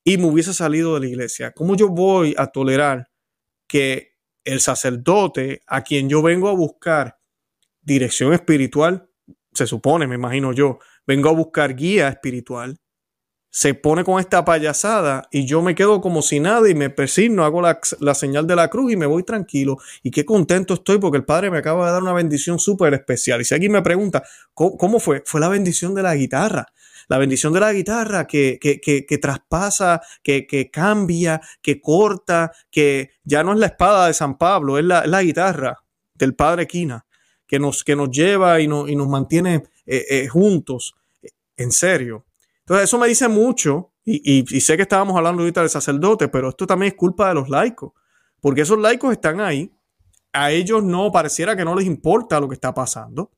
y 0.04 0.18
me 0.18 0.26
hubiese 0.26 0.54
salido 0.54 0.96
de 0.96 1.02
la 1.02 1.08
iglesia. 1.08 1.52
¿Cómo 1.52 1.76
yo 1.76 1.90
voy 1.90 2.34
a 2.38 2.48
tolerar 2.48 3.10
que 3.68 4.14
el 4.44 4.60
sacerdote 4.60 5.62
a 5.68 5.84
quien 5.84 6.10
yo 6.10 6.22
vengo 6.22 6.50
a 6.50 6.54
buscar 6.54 7.20
dirección 7.82 8.34
espiritual, 8.34 9.10
se 9.54 9.68
supone, 9.68 10.08
me 10.08 10.16
imagino 10.16 10.54
yo, 10.54 10.80
vengo 11.06 11.30
a 11.30 11.34
buscar 11.34 11.76
guía 11.76 12.08
espiritual, 12.08 12.80
se 13.56 13.76
pone 13.76 14.04
con 14.04 14.20
esta 14.20 14.44
payasada 14.44 15.28
y 15.32 15.46
yo 15.46 15.62
me 15.62 15.76
quedo 15.76 16.02
como 16.02 16.24
si 16.24 16.40
nada 16.40 16.68
y 16.68 16.74
me 16.74 16.90
persigno, 16.90 17.46
hago 17.46 17.62
la, 17.62 18.16
señal 18.16 18.48
de 18.48 18.56
la 18.56 18.68
cruz 18.68 18.92
y 18.92 18.98
me 18.98 19.06
voy 19.06 19.22
tranquilo. 19.22 19.78
Y 20.02 20.10
qué 20.10 20.26
contento 20.26 20.74
estoy 20.74 20.98
porque 20.98 21.20
el 21.20 21.24
Padre 21.24 21.52
me 21.52 21.60
acaba 21.60 21.86
de 21.86 21.92
dar 21.92 22.02
una 22.02 22.14
bendición 22.14 22.58
súper 22.58 22.96
especial. 22.96 23.42
Y 23.42 23.46
si 23.46 23.54
alguien 23.54 23.72
me 23.72 23.84
pregunta, 23.84 24.24
¿cómo, 24.56 25.00
fue? 25.00 25.22
Fue 25.28 25.40
la 25.40 25.50
bendición 25.50 25.94
de 25.94 26.02
la 26.02 26.16
guitarra. 26.16 26.66
La 27.10 27.20
bendición 27.20 27.54
de 27.54 27.60
la 27.60 27.72
guitarra 27.72 28.26
que, 28.26 28.58
que, 28.60 28.80
que, 28.82 29.18
traspasa, 29.20 30.02
que, 30.24 30.48
que, 30.48 30.72
cambia, 30.72 31.40
que 31.62 31.80
corta, 31.80 32.52
que 32.72 33.12
ya 33.24 33.44
no 33.44 33.54
es 33.54 33.60
la 33.60 33.68
espada 33.68 34.08
de 34.08 34.16
San 34.16 34.36
Pablo, 34.40 34.80
es 34.80 34.86
la, 34.86 35.22
guitarra 35.22 35.78
del 36.16 36.34
Padre 36.34 36.66
Quina, 36.66 37.06
que 37.54 37.60
nos, 37.60 37.84
que 37.84 37.96
nos 37.96 38.10
lleva 38.10 38.60
y, 38.60 38.64
y 38.64 38.96
nos 38.96 39.08
mantiene 39.08 39.64
eh, 39.86 40.06
eh, 40.10 40.28
juntos. 40.28 40.96
En 41.56 41.72
serio. 41.72 42.26
Entonces, 42.62 42.86
eso 42.86 42.98
me 42.98 43.08
dice 43.08 43.28
mucho, 43.28 43.92
y, 44.04 44.44
sé 44.60 44.76
que 44.76 44.82
estábamos 44.82 45.16
hablando 45.16 45.44
ahorita 45.44 45.62
del 45.62 45.70
sacerdote, 45.70 46.30
pero 46.30 46.50
esto 46.50 46.66
también 46.66 46.94
es 46.94 46.98
culpa 46.98 47.28
de 47.28 47.36
los 47.36 47.50
laicos, 47.50 47.94
porque 48.42 48.62
esos 48.62 48.80
laicos 48.80 49.12
están 49.12 49.40
ahí, 49.40 49.72
a 50.32 50.50
ellos 50.50 50.84
no 50.84 51.12
pareciera 51.12 51.56
que 51.56 51.64
no 51.64 51.76
les 51.76 51.86
importa 51.86 52.40
lo 52.40 52.50
que 52.50 52.56
está 52.56 52.74
pasando, 52.74 53.30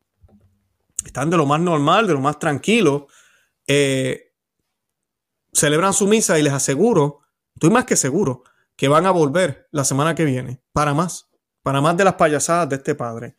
están 1.05 1.29
de 1.29 1.35
lo 1.35 1.45
más 1.45 1.59
normal, 1.59 2.07
de 2.07 2.13
lo 2.13 2.21
más 2.21 2.39
tranquilo, 2.39 3.07
eh, 3.67 4.31
celebran 5.51 5.91
su 5.91 6.07
misa 6.07 6.39
y 6.39 6.41
les 6.41 6.53
aseguro, 6.53 7.19
estoy 7.53 7.69
más 7.69 7.83
que 7.83 7.97
seguro, 7.97 8.43
que 8.77 8.87
van 8.87 9.07
a 9.07 9.11
volver 9.11 9.67
la 9.71 9.83
semana 9.83 10.15
que 10.15 10.23
viene 10.23 10.61
para 10.71 10.93
más, 10.93 11.27
para 11.63 11.81
más 11.81 11.97
de 11.97 12.05
las 12.05 12.13
payasadas 12.13 12.69
de 12.69 12.77
este 12.77 12.95
padre. 12.95 13.35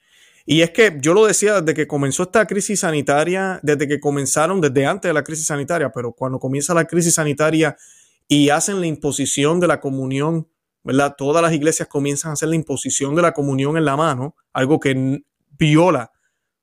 Y 0.48 0.62
es 0.62 0.70
que 0.70 0.96
yo 1.02 1.12
lo 1.12 1.26
decía 1.26 1.60
desde 1.60 1.74
que 1.74 1.88
comenzó 1.88 2.22
esta 2.22 2.46
crisis 2.46 2.80
sanitaria, 2.80 3.58
desde 3.64 3.88
que 3.88 3.98
comenzaron, 3.98 4.60
desde 4.60 4.86
antes 4.86 5.08
de 5.08 5.12
la 5.12 5.24
crisis 5.24 5.46
sanitaria, 5.46 5.90
pero 5.90 6.12
cuando 6.12 6.38
comienza 6.38 6.72
la 6.72 6.84
crisis 6.84 7.14
sanitaria 7.14 7.76
y 8.28 8.50
hacen 8.50 8.80
la 8.80 8.86
imposición 8.86 9.58
de 9.58 9.66
la 9.66 9.80
comunión, 9.80 10.48
¿verdad? 10.84 11.16
Todas 11.18 11.42
las 11.42 11.52
iglesias 11.52 11.88
comienzan 11.88 12.30
a 12.30 12.34
hacer 12.34 12.48
la 12.48 12.54
imposición 12.54 13.16
de 13.16 13.22
la 13.22 13.32
comunión 13.32 13.76
en 13.76 13.84
la 13.84 13.96
mano, 13.96 14.36
algo 14.52 14.78
que 14.78 15.20
viola 15.58 16.12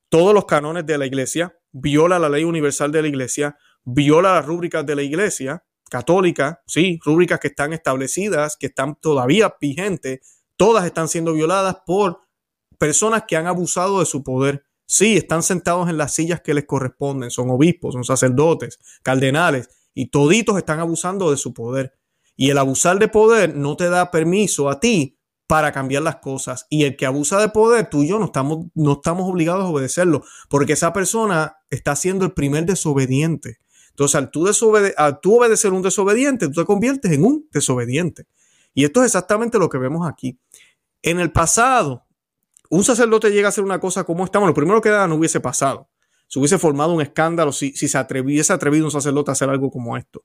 todos 0.08 0.32
los 0.32 0.46
canones 0.46 0.86
de 0.86 0.96
la 0.96 1.04
iglesia, 1.04 1.54
viola 1.70 2.18
la 2.18 2.30
ley 2.30 2.44
universal 2.44 2.90
de 2.90 3.02
la 3.02 3.08
iglesia, 3.08 3.58
viola 3.84 4.34
las 4.34 4.46
rúbricas 4.46 4.86
de 4.86 4.96
la 4.96 5.02
iglesia 5.02 5.62
católica, 5.90 6.62
sí, 6.66 6.98
rúbricas 7.04 7.38
que 7.38 7.48
están 7.48 7.74
establecidas, 7.74 8.56
que 8.56 8.66
están 8.66 8.96
todavía 8.96 9.54
vigentes, 9.60 10.42
todas 10.56 10.86
están 10.86 11.08
siendo 11.08 11.34
violadas 11.34 11.76
por 11.86 12.23
personas 12.78 13.24
que 13.26 13.36
han 13.36 13.46
abusado 13.46 14.00
de 14.00 14.06
su 14.06 14.22
poder. 14.22 14.64
Sí, 14.86 15.16
están 15.16 15.42
sentados 15.42 15.88
en 15.88 15.96
las 15.96 16.14
sillas 16.14 16.40
que 16.40 16.54
les 16.54 16.66
corresponden, 16.66 17.30
son 17.30 17.50
obispos, 17.50 17.94
son 17.94 18.04
sacerdotes, 18.04 18.78
cardenales, 19.02 19.68
y 19.94 20.10
toditos 20.10 20.58
están 20.58 20.80
abusando 20.80 21.30
de 21.30 21.36
su 21.36 21.54
poder. 21.54 21.94
Y 22.36 22.50
el 22.50 22.58
abusar 22.58 22.98
de 22.98 23.08
poder 23.08 23.56
no 23.56 23.76
te 23.76 23.88
da 23.88 24.10
permiso 24.10 24.68
a 24.68 24.80
ti 24.80 25.18
para 25.46 25.72
cambiar 25.72 26.02
las 26.02 26.16
cosas. 26.16 26.66
Y 26.68 26.84
el 26.84 26.96
que 26.96 27.06
abusa 27.06 27.40
de 27.40 27.48
poder, 27.48 27.88
tú 27.88 28.02
y 28.02 28.08
yo 28.08 28.18
no 28.18 28.26
estamos, 28.26 28.66
no 28.74 28.94
estamos 28.94 29.28
obligados 29.30 29.64
a 29.64 29.68
obedecerlo, 29.68 30.24
porque 30.48 30.72
esa 30.72 30.92
persona 30.92 31.56
está 31.70 31.94
siendo 31.96 32.24
el 32.24 32.32
primer 32.32 32.66
desobediente. 32.66 33.58
Entonces, 33.90 34.28
tú, 34.32 34.48
al 34.96 35.20
tú 35.20 35.36
obedecer 35.38 35.72
un 35.72 35.82
desobediente, 35.82 36.48
tú 36.48 36.60
te 36.62 36.66
conviertes 36.66 37.12
en 37.12 37.24
un 37.24 37.48
desobediente. 37.52 38.26
Y 38.74 38.84
esto 38.84 39.00
es 39.00 39.06
exactamente 39.06 39.58
lo 39.58 39.68
que 39.68 39.78
vemos 39.78 40.08
aquí. 40.08 40.38
En 41.02 41.20
el 41.20 41.30
pasado, 41.30 42.04
un 42.76 42.84
sacerdote 42.84 43.30
llega 43.30 43.48
a 43.48 43.50
hacer 43.50 43.62
una 43.62 43.78
cosa 43.78 44.04
como 44.04 44.24
esta, 44.24 44.40
lo 44.40 44.52
primero 44.52 44.80
que 44.80 44.88
da 44.88 45.06
no 45.06 45.14
hubiese 45.14 45.40
pasado. 45.40 45.88
Se 46.26 46.38
hubiese 46.38 46.58
formado 46.58 46.92
un 46.92 47.02
escándalo 47.02 47.52
si, 47.52 47.72
si 47.72 47.86
se 47.86 47.98
atreviese 47.98 48.52
atrevido 48.52 48.86
un 48.86 48.90
sacerdote 48.90 49.30
a 49.30 49.32
hacer 49.32 49.48
algo 49.48 49.70
como 49.70 49.96
esto. 49.96 50.22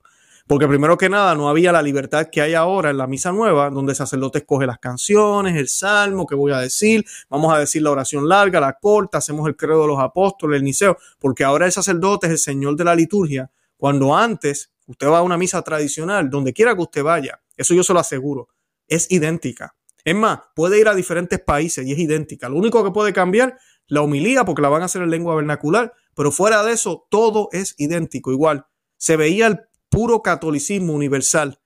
Porque 0.48 0.68
primero 0.68 0.98
que 0.98 1.10
nada 1.10 1.36
no 1.36 1.48
había 1.48 1.72
la 1.72 1.84
libertad 1.84 2.28
que 2.32 2.42
hay 2.42 2.56
ahora 2.56 2.90
en 2.90 2.98
la 2.98 3.06
misa 3.06 3.32
nueva, 3.32 3.70
donde 3.70 3.92
el 3.92 3.96
sacerdote 3.96 4.40
escoge 4.40 4.66
las 4.66 4.80
canciones, 4.80 5.56
el 5.58 5.68
salmo, 5.68 6.26
que 6.26 6.34
voy 6.34 6.52
a 6.52 6.58
decir, 6.58 7.06
vamos 7.30 7.54
a 7.54 7.60
decir 7.60 7.84
la 7.84 7.92
oración 7.92 8.28
larga, 8.28 8.60
la 8.60 8.74
corta, 8.74 9.20
hacemos 9.20 9.48
el 9.48 9.56
credo 9.56 9.82
de 9.82 9.88
los 9.90 10.00
apóstoles, 10.00 10.58
el 10.58 10.64
niceo, 10.64 10.98
porque 11.20 11.44
ahora 11.44 11.68
el 11.68 11.72
sacerdote 11.72 12.26
es 12.26 12.32
el 12.32 12.40
señor 12.40 12.76
de 12.76 12.84
la 12.84 12.96
liturgia, 12.96 13.52
cuando 13.78 14.18
antes 14.18 14.72
usted 14.88 15.08
va 15.08 15.20
a 15.20 15.22
una 15.22 15.38
misa 15.38 15.62
tradicional, 15.62 16.32
donde 16.32 16.52
quiera 16.52 16.74
que 16.74 16.82
usted 16.82 17.04
vaya, 17.04 17.40
eso 17.56 17.76
yo 17.76 17.84
se 17.84 17.94
lo 17.94 18.00
aseguro, 18.00 18.48
es 18.88 19.12
idéntica. 19.12 19.76
Es 20.04 20.16
más, 20.16 20.40
puede 20.56 20.80
ir 20.80 20.88
a 20.88 20.96
diferentes 20.96 21.40
países 21.40 21.86
y 21.86 21.92
es 21.92 22.00
idéntica. 22.00 22.50
Lo 22.50 22.58
único 22.58 22.84
que 22.84 22.92
puede 22.92 23.14
cambiar, 23.14 23.58
la 23.88 24.02
homilía, 24.02 24.46
porque 24.46 24.62
la 24.62 24.70
van 24.70 24.82
a 24.82 24.86
hacer 24.86 25.02
en 25.02 25.10
lengua 25.10 25.36
vernacular, 25.36 25.94
pero 26.16 26.32
fuera 26.32 26.64
de 26.64 26.74
eso, 26.74 27.08
todo 27.10 27.50
es 27.52 27.76
idéntico, 27.78 28.32
igual. 28.32 28.66
Se 28.98 29.18
veía 29.18 29.48
el 29.48 29.60
puro 29.90 30.22
catolicismo 30.22 30.94
universal 30.94 31.60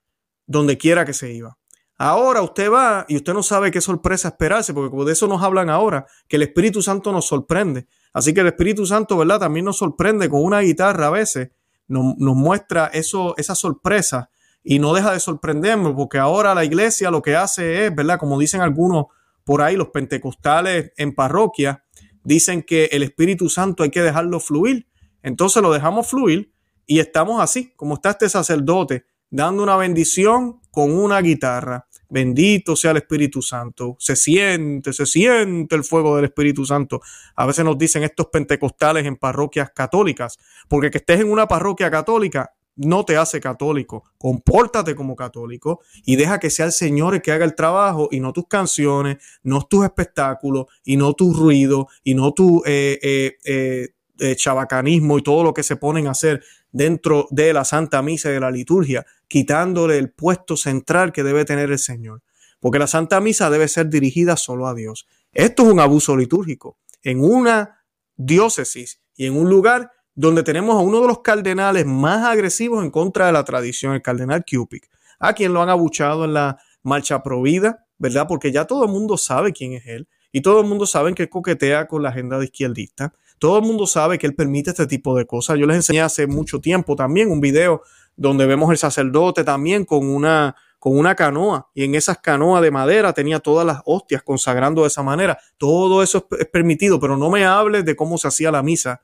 donde 0.46 0.78
quiera 0.78 1.06
que 1.06 1.14
se 1.14 1.32
iba. 1.32 1.58
Ahora 1.98 2.42
usted 2.42 2.72
va 2.72 3.06
y 3.08 3.16
usted 3.16 3.34
no 3.34 3.44
sabe 3.44 3.72
qué 3.72 3.80
sorpresa 3.80 4.30
esperarse, 4.30 4.74
porque 4.74 4.96
de 5.06 5.12
eso 5.12 5.28
nos 5.28 5.42
hablan 5.44 5.70
ahora, 5.70 6.06
que 6.28 6.38
el 6.38 6.44
Espíritu 6.44 6.82
Santo 6.82 7.12
nos 7.12 7.26
sorprende. 7.26 7.88
Así 8.14 8.34
que 8.34 8.42
el 8.42 8.48
Espíritu 8.48 8.86
Santo, 8.86 9.18
¿verdad? 9.18 9.40
También 9.40 9.66
nos 9.66 9.78
sorprende 9.78 10.30
con 10.30 10.44
una 10.44 10.60
guitarra 10.60 11.08
a 11.08 11.12
veces, 11.12 11.52
nos, 11.88 12.18
nos 12.18 12.36
muestra 12.36 12.88
eso, 12.88 13.36
esa 13.38 13.56
sorpresa 13.56 14.30
y 14.64 14.80
no 14.80 14.94
deja 14.94 15.12
de 15.12 15.20
sorprenderme 15.20 15.94
porque 15.94 16.18
ahora 16.18 16.56
la 16.56 16.64
iglesia 16.64 17.12
lo 17.12 17.22
que 17.22 17.36
hace 17.36 17.86
es, 17.86 17.96
¿verdad? 17.96 18.18
Como 18.18 18.40
dicen 18.40 18.62
algunos 18.62 19.06
por 19.44 19.62
ahí, 19.62 19.76
los 19.76 19.90
pentecostales 19.90 20.94
en 20.96 21.14
parroquia, 21.14 21.84
dicen 22.24 22.64
que 22.64 22.86
el 22.86 23.04
Espíritu 23.04 23.50
Santo 23.50 23.84
hay 23.84 23.90
que 23.90 24.02
dejarlo 24.02 24.40
fluir. 24.40 24.88
Entonces 25.22 25.62
lo 25.62 25.72
dejamos 25.72 26.08
fluir 26.08 26.54
y 26.86 27.00
estamos 27.00 27.42
así, 27.42 27.74
como 27.76 27.96
está 27.96 28.12
este 28.12 28.30
sacerdote, 28.30 29.06
dando 29.30 29.64
una 29.64 29.76
bendición 29.76 30.62
con 30.72 30.92
una 30.92 31.20
guitarra. 31.20 31.88
Bendito 32.10 32.76
sea 32.76 32.92
el 32.92 32.98
Espíritu 32.98 33.42
Santo. 33.42 33.96
Se 34.00 34.16
siente, 34.16 34.94
se 34.94 35.06
siente 35.06 35.76
el 35.76 35.84
fuego 35.84 36.16
del 36.16 36.26
Espíritu 36.26 36.66
Santo. 36.66 37.02
A 37.36 37.46
veces 37.46 37.66
nos 37.66 37.78
dicen 37.78 38.04
estos 38.04 38.28
pentecostales 38.28 39.06
en 39.06 39.18
parroquias 39.18 39.72
católicas, 39.72 40.38
porque 40.70 40.92
que 40.92 41.00
estés 41.00 41.20
en 41.20 41.32
una 41.32 41.48
parroquia 41.48 41.90
católica 41.90 42.54
no 42.76 43.06
te 43.06 43.18
hace 43.18 43.40
católico. 43.40 44.04
Compórtate 44.18 44.96
como 44.96 45.16
católico 45.16 45.82
y 46.06 46.16
deja 46.16 46.40
que 46.40 46.50
sea 46.50 46.66
el 46.66 46.72
Señor 46.72 47.16
el 47.16 47.22
que 47.22 47.32
haga 47.32 47.46
el 47.46 47.56
trabajo 47.56 48.10
y 48.12 48.20
no 48.20 48.34
tus 48.34 48.48
canciones, 48.48 49.18
no 49.44 49.62
tus 49.64 49.86
espectáculos 49.86 50.66
y 50.84 50.98
no 50.98 51.14
tu 51.14 51.34
ruido 51.34 51.88
y 52.04 52.16
no 52.16 52.34
tu 52.34 52.64
eh, 52.66 53.00
eh, 53.44 53.90
eh, 54.20 54.36
chabacanismo 54.36 55.18
y 55.18 55.24
todo 55.24 55.44
lo 55.44 55.54
que 55.54 55.64
se 55.64 55.76
ponen 55.76 56.08
a 56.08 56.12
hacer 56.12 56.44
dentro 56.72 57.28
de 57.32 57.54
la 57.54 57.66
Santa 57.66 58.02
Misa 58.02 58.30
y 58.30 58.34
de 58.34 58.40
la 58.40 58.52
liturgia, 58.52 59.06
quitándole 59.28 59.98
el 59.98 60.12
puesto 60.12 60.58
central 60.58 61.12
que 61.12 61.24
debe 61.24 61.46
tener 61.46 61.72
el 61.72 61.80
Señor. 61.80 62.22
Porque 62.60 62.80
la 62.80 62.88
Santa 62.88 63.20
Misa 63.20 63.50
debe 63.50 63.68
ser 63.68 63.90
dirigida 63.90 64.38
solo 64.38 64.68
a 64.68 64.74
Dios. 64.74 65.08
Esto 65.34 65.64
es 65.64 65.70
un 65.70 65.80
abuso 65.80 66.16
litúrgico. 66.16 66.78
En 67.04 67.22
una 67.22 67.84
diócesis 68.16 69.02
y 69.16 69.26
en 69.26 69.38
un 69.38 69.50
lugar 69.50 69.92
donde 70.16 70.44
tenemos 70.44 70.76
a 70.76 70.80
uno 70.80 71.02
de 71.02 71.08
los 71.08 71.20
cardenales 71.20 71.86
más 71.86 72.26
agresivos 72.26 72.84
en 72.84 72.92
contra 72.92 73.28
de 73.28 73.34
la 73.34 73.44
tradición, 73.44 73.94
el 73.94 74.02
cardenal 74.02 74.44
Cupid, 74.50 74.84
a 75.20 75.34
quien 75.34 75.54
lo 75.54 75.62
han 75.62 75.70
abuchado 75.70 76.26
en 76.26 76.34
la 76.34 76.60
marcha 76.84 77.24
provida, 77.24 77.86
¿verdad? 77.98 78.28
Porque 78.28 78.52
ya 78.52 78.66
todo 78.66 78.86
el 78.86 78.92
mundo 78.92 79.18
sabe 79.18 79.54
quién 79.54 79.74
es 79.74 79.88
él 79.88 80.08
y 80.32 80.42
todo 80.42 80.62
el 80.62 80.68
mundo 80.68 80.86
sabe 80.86 81.14
que 81.14 81.30
coquetea 81.30 81.88
con 81.88 82.04
la 82.04 82.10
agenda 82.10 82.38
de 82.38 82.46
izquierdista. 82.46 83.14
Todo 83.40 83.60
el 83.60 83.64
mundo 83.64 83.88
sabe 83.88 84.18
que 84.18 84.28
él 84.28 84.36
permite 84.36 84.72
este 84.72 84.88
tipo 84.88 85.16
de 85.16 85.26
cosas. 85.26 85.58
Yo 85.60 85.66
les 85.66 85.78
enseñé 85.78 86.02
hace 86.02 86.28
mucho 86.28 86.60
tiempo 86.60 86.96
también 86.96 87.32
un 87.32 87.40
video 87.40 87.82
donde 88.16 88.46
vemos 88.46 88.72
el 88.72 88.78
sacerdote 88.78 89.44
también 89.44 89.86
con 89.86 90.08
una, 90.08 90.56
con 90.80 90.98
una 90.98 91.16
canoa 91.16 91.70
y 91.74 91.84
en 91.84 91.96
esas 91.96 92.20
canoas 92.20 92.62
de 92.62 92.72
madera 92.72 93.14
tenía 93.14 93.40
todas 93.40 93.66
las 93.66 93.82
hostias 93.86 94.24
consagrando 94.24 94.82
de 94.82 94.88
esa 94.88 95.04
manera. 95.04 95.38
Todo 95.58 96.04
eso 96.04 96.28
es 96.40 96.48
permitido, 96.48 97.00
pero 97.00 97.18
no 97.18 97.30
me 97.30 97.46
hables 97.46 97.86
de 97.86 97.96
cómo 97.96 98.18
se 98.18 98.28
hacía 98.28 98.52
la 98.52 98.64
misa 98.64 99.02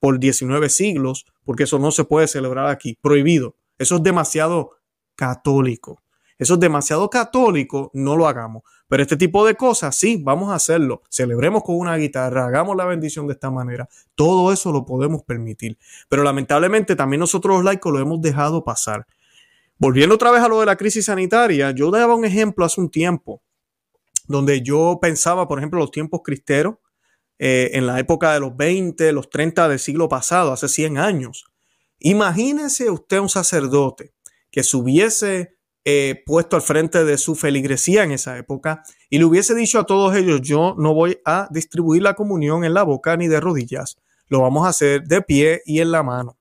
por 0.00 0.18
19 0.18 0.68
siglos, 0.68 1.26
porque 1.44 1.64
eso 1.64 1.78
no 1.78 1.90
se 1.92 2.04
puede 2.04 2.26
celebrar 2.26 2.66
aquí, 2.66 2.98
prohibido. 3.00 3.54
Eso 3.78 3.96
es 3.96 4.02
demasiado 4.02 4.72
católico. 5.14 6.02
Eso 6.38 6.54
es 6.54 6.60
demasiado 6.60 7.10
católico, 7.10 7.90
no 7.92 8.16
lo 8.16 8.26
hagamos. 8.26 8.62
Pero 8.88 9.02
este 9.02 9.18
tipo 9.18 9.46
de 9.46 9.54
cosas, 9.54 9.94
sí, 9.94 10.20
vamos 10.20 10.50
a 10.50 10.54
hacerlo. 10.54 11.02
Celebremos 11.10 11.62
con 11.62 11.76
una 11.76 11.96
guitarra, 11.96 12.46
hagamos 12.46 12.74
la 12.76 12.86
bendición 12.86 13.26
de 13.26 13.34
esta 13.34 13.50
manera. 13.50 13.88
Todo 14.14 14.52
eso 14.52 14.72
lo 14.72 14.84
podemos 14.86 15.22
permitir. 15.22 15.78
Pero 16.08 16.24
lamentablemente 16.24 16.96
también 16.96 17.20
nosotros 17.20 17.56
los 17.56 17.64
laicos 17.64 17.92
lo 17.92 18.00
hemos 18.00 18.22
dejado 18.22 18.64
pasar. 18.64 19.06
Volviendo 19.76 20.14
otra 20.14 20.30
vez 20.30 20.42
a 20.42 20.48
lo 20.48 20.60
de 20.60 20.66
la 20.66 20.76
crisis 20.76 21.04
sanitaria, 21.04 21.70
yo 21.72 21.90
daba 21.90 22.14
un 22.14 22.24
ejemplo 22.24 22.64
hace 22.64 22.80
un 22.80 22.90
tiempo 22.90 23.42
donde 24.26 24.62
yo 24.62 24.98
pensaba, 25.02 25.48
por 25.48 25.58
ejemplo, 25.58 25.80
los 25.80 25.90
tiempos 25.90 26.20
cristeros, 26.24 26.76
eh, 27.42 27.70
en 27.72 27.86
la 27.86 27.98
época 27.98 28.34
de 28.34 28.40
los 28.40 28.54
20, 28.54 29.12
los 29.12 29.30
30 29.30 29.66
del 29.66 29.78
siglo 29.78 30.10
pasado, 30.10 30.52
hace 30.52 30.68
100 30.68 30.98
años. 30.98 31.46
Imagínese 31.98 32.90
usted 32.90 33.18
un 33.18 33.30
sacerdote 33.30 34.12
que 34.50 34.62
se 34.62 34.76
hubiese 34.76 35.56
eh, 35.86 36.22
puesto 36.26 36.56
al 36.56 36.60
frente 36.60 37.02
de 37.02 37.16
su 37.16 37.34
feligresía 37.34 38.04
en 38.04 38.12
esa 38.12 38.36
época 38.36 38.82
y 39.08 39.16
le 39.16 39.24
hubiese 39.24 39.54
dicho 39.54 39.78
a 39.78 39.86
todos 39.86 40.14
ellos, 40.14 40.42
yo 40.42 40.74
no 40.76 40.92
voy 40.92 41.18
a 41.24 41.48
distribuir 41.50 42.02
la 42.02 42.12
comunión 42.12 42.62
en 42.62 42.74
la 42.74 42.82
boca 42.82 43.16
ni 43.16 43.26
de 43.26 43.40
rodillas, 43.40 43.96
lo 44.28 44.42
vamos 44.42 44.66
a 44.66 44.68
hacer 44.68 45.04
de 45.04 45.22
pie 45.22 45.62
y 45.64 45.80
en 45.80 45.92
la 45.92 46.02
mano. 46.02 46.36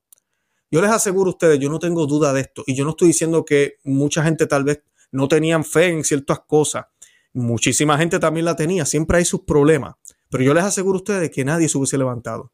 Yo 0.70 0.82
les 0.82 0.92
aseguro 0.92 1.30
a 1.30 1.34
ustedes, 1.34 1.60
yo 1.60 1.70
no 1.70 1.80
tengo 1.80 2.06
duda 2.08 2.34
de 2.34 2.42
esto 2.42 2.66
y 2.68 2.76
yo 2.76 2.84
no 2.84 2.90
estoy 2.90 3.08
diciendo 3.08 3.46
que 3.46 3.78
mucha 3.86 4.22
gente 4.22 4.48
tal 4.48 4.66
vez 4.66 4.84
no 5.14 5.30
tenían 5.30 5.64
fe 5.64 5.88
en 5.88 6.04
ciertas 6.04 6.42
cosas. 6.42 6.88
Muchísima 7.32 7.98
gente 7.98 8.20
también 8.20 8.46
la 8.46 8.58
tenía, 8.58 8.86
siempre 8.86 9.20
hay 9.20 9.26
sus 9.26 9.44
problemas, 9.46 9.96
pero 10.30 10.44
yo 10.44 10.54
les 10.54 10.64
aseguro 10.64 10.98
a 10.98 11.02
ustedes 11.02 11.30
que 11.32 11.44
nadie 11.44 11.70
se 11.70 11.78
hubiese 11.78 11.98
levantado. 11.98 12.52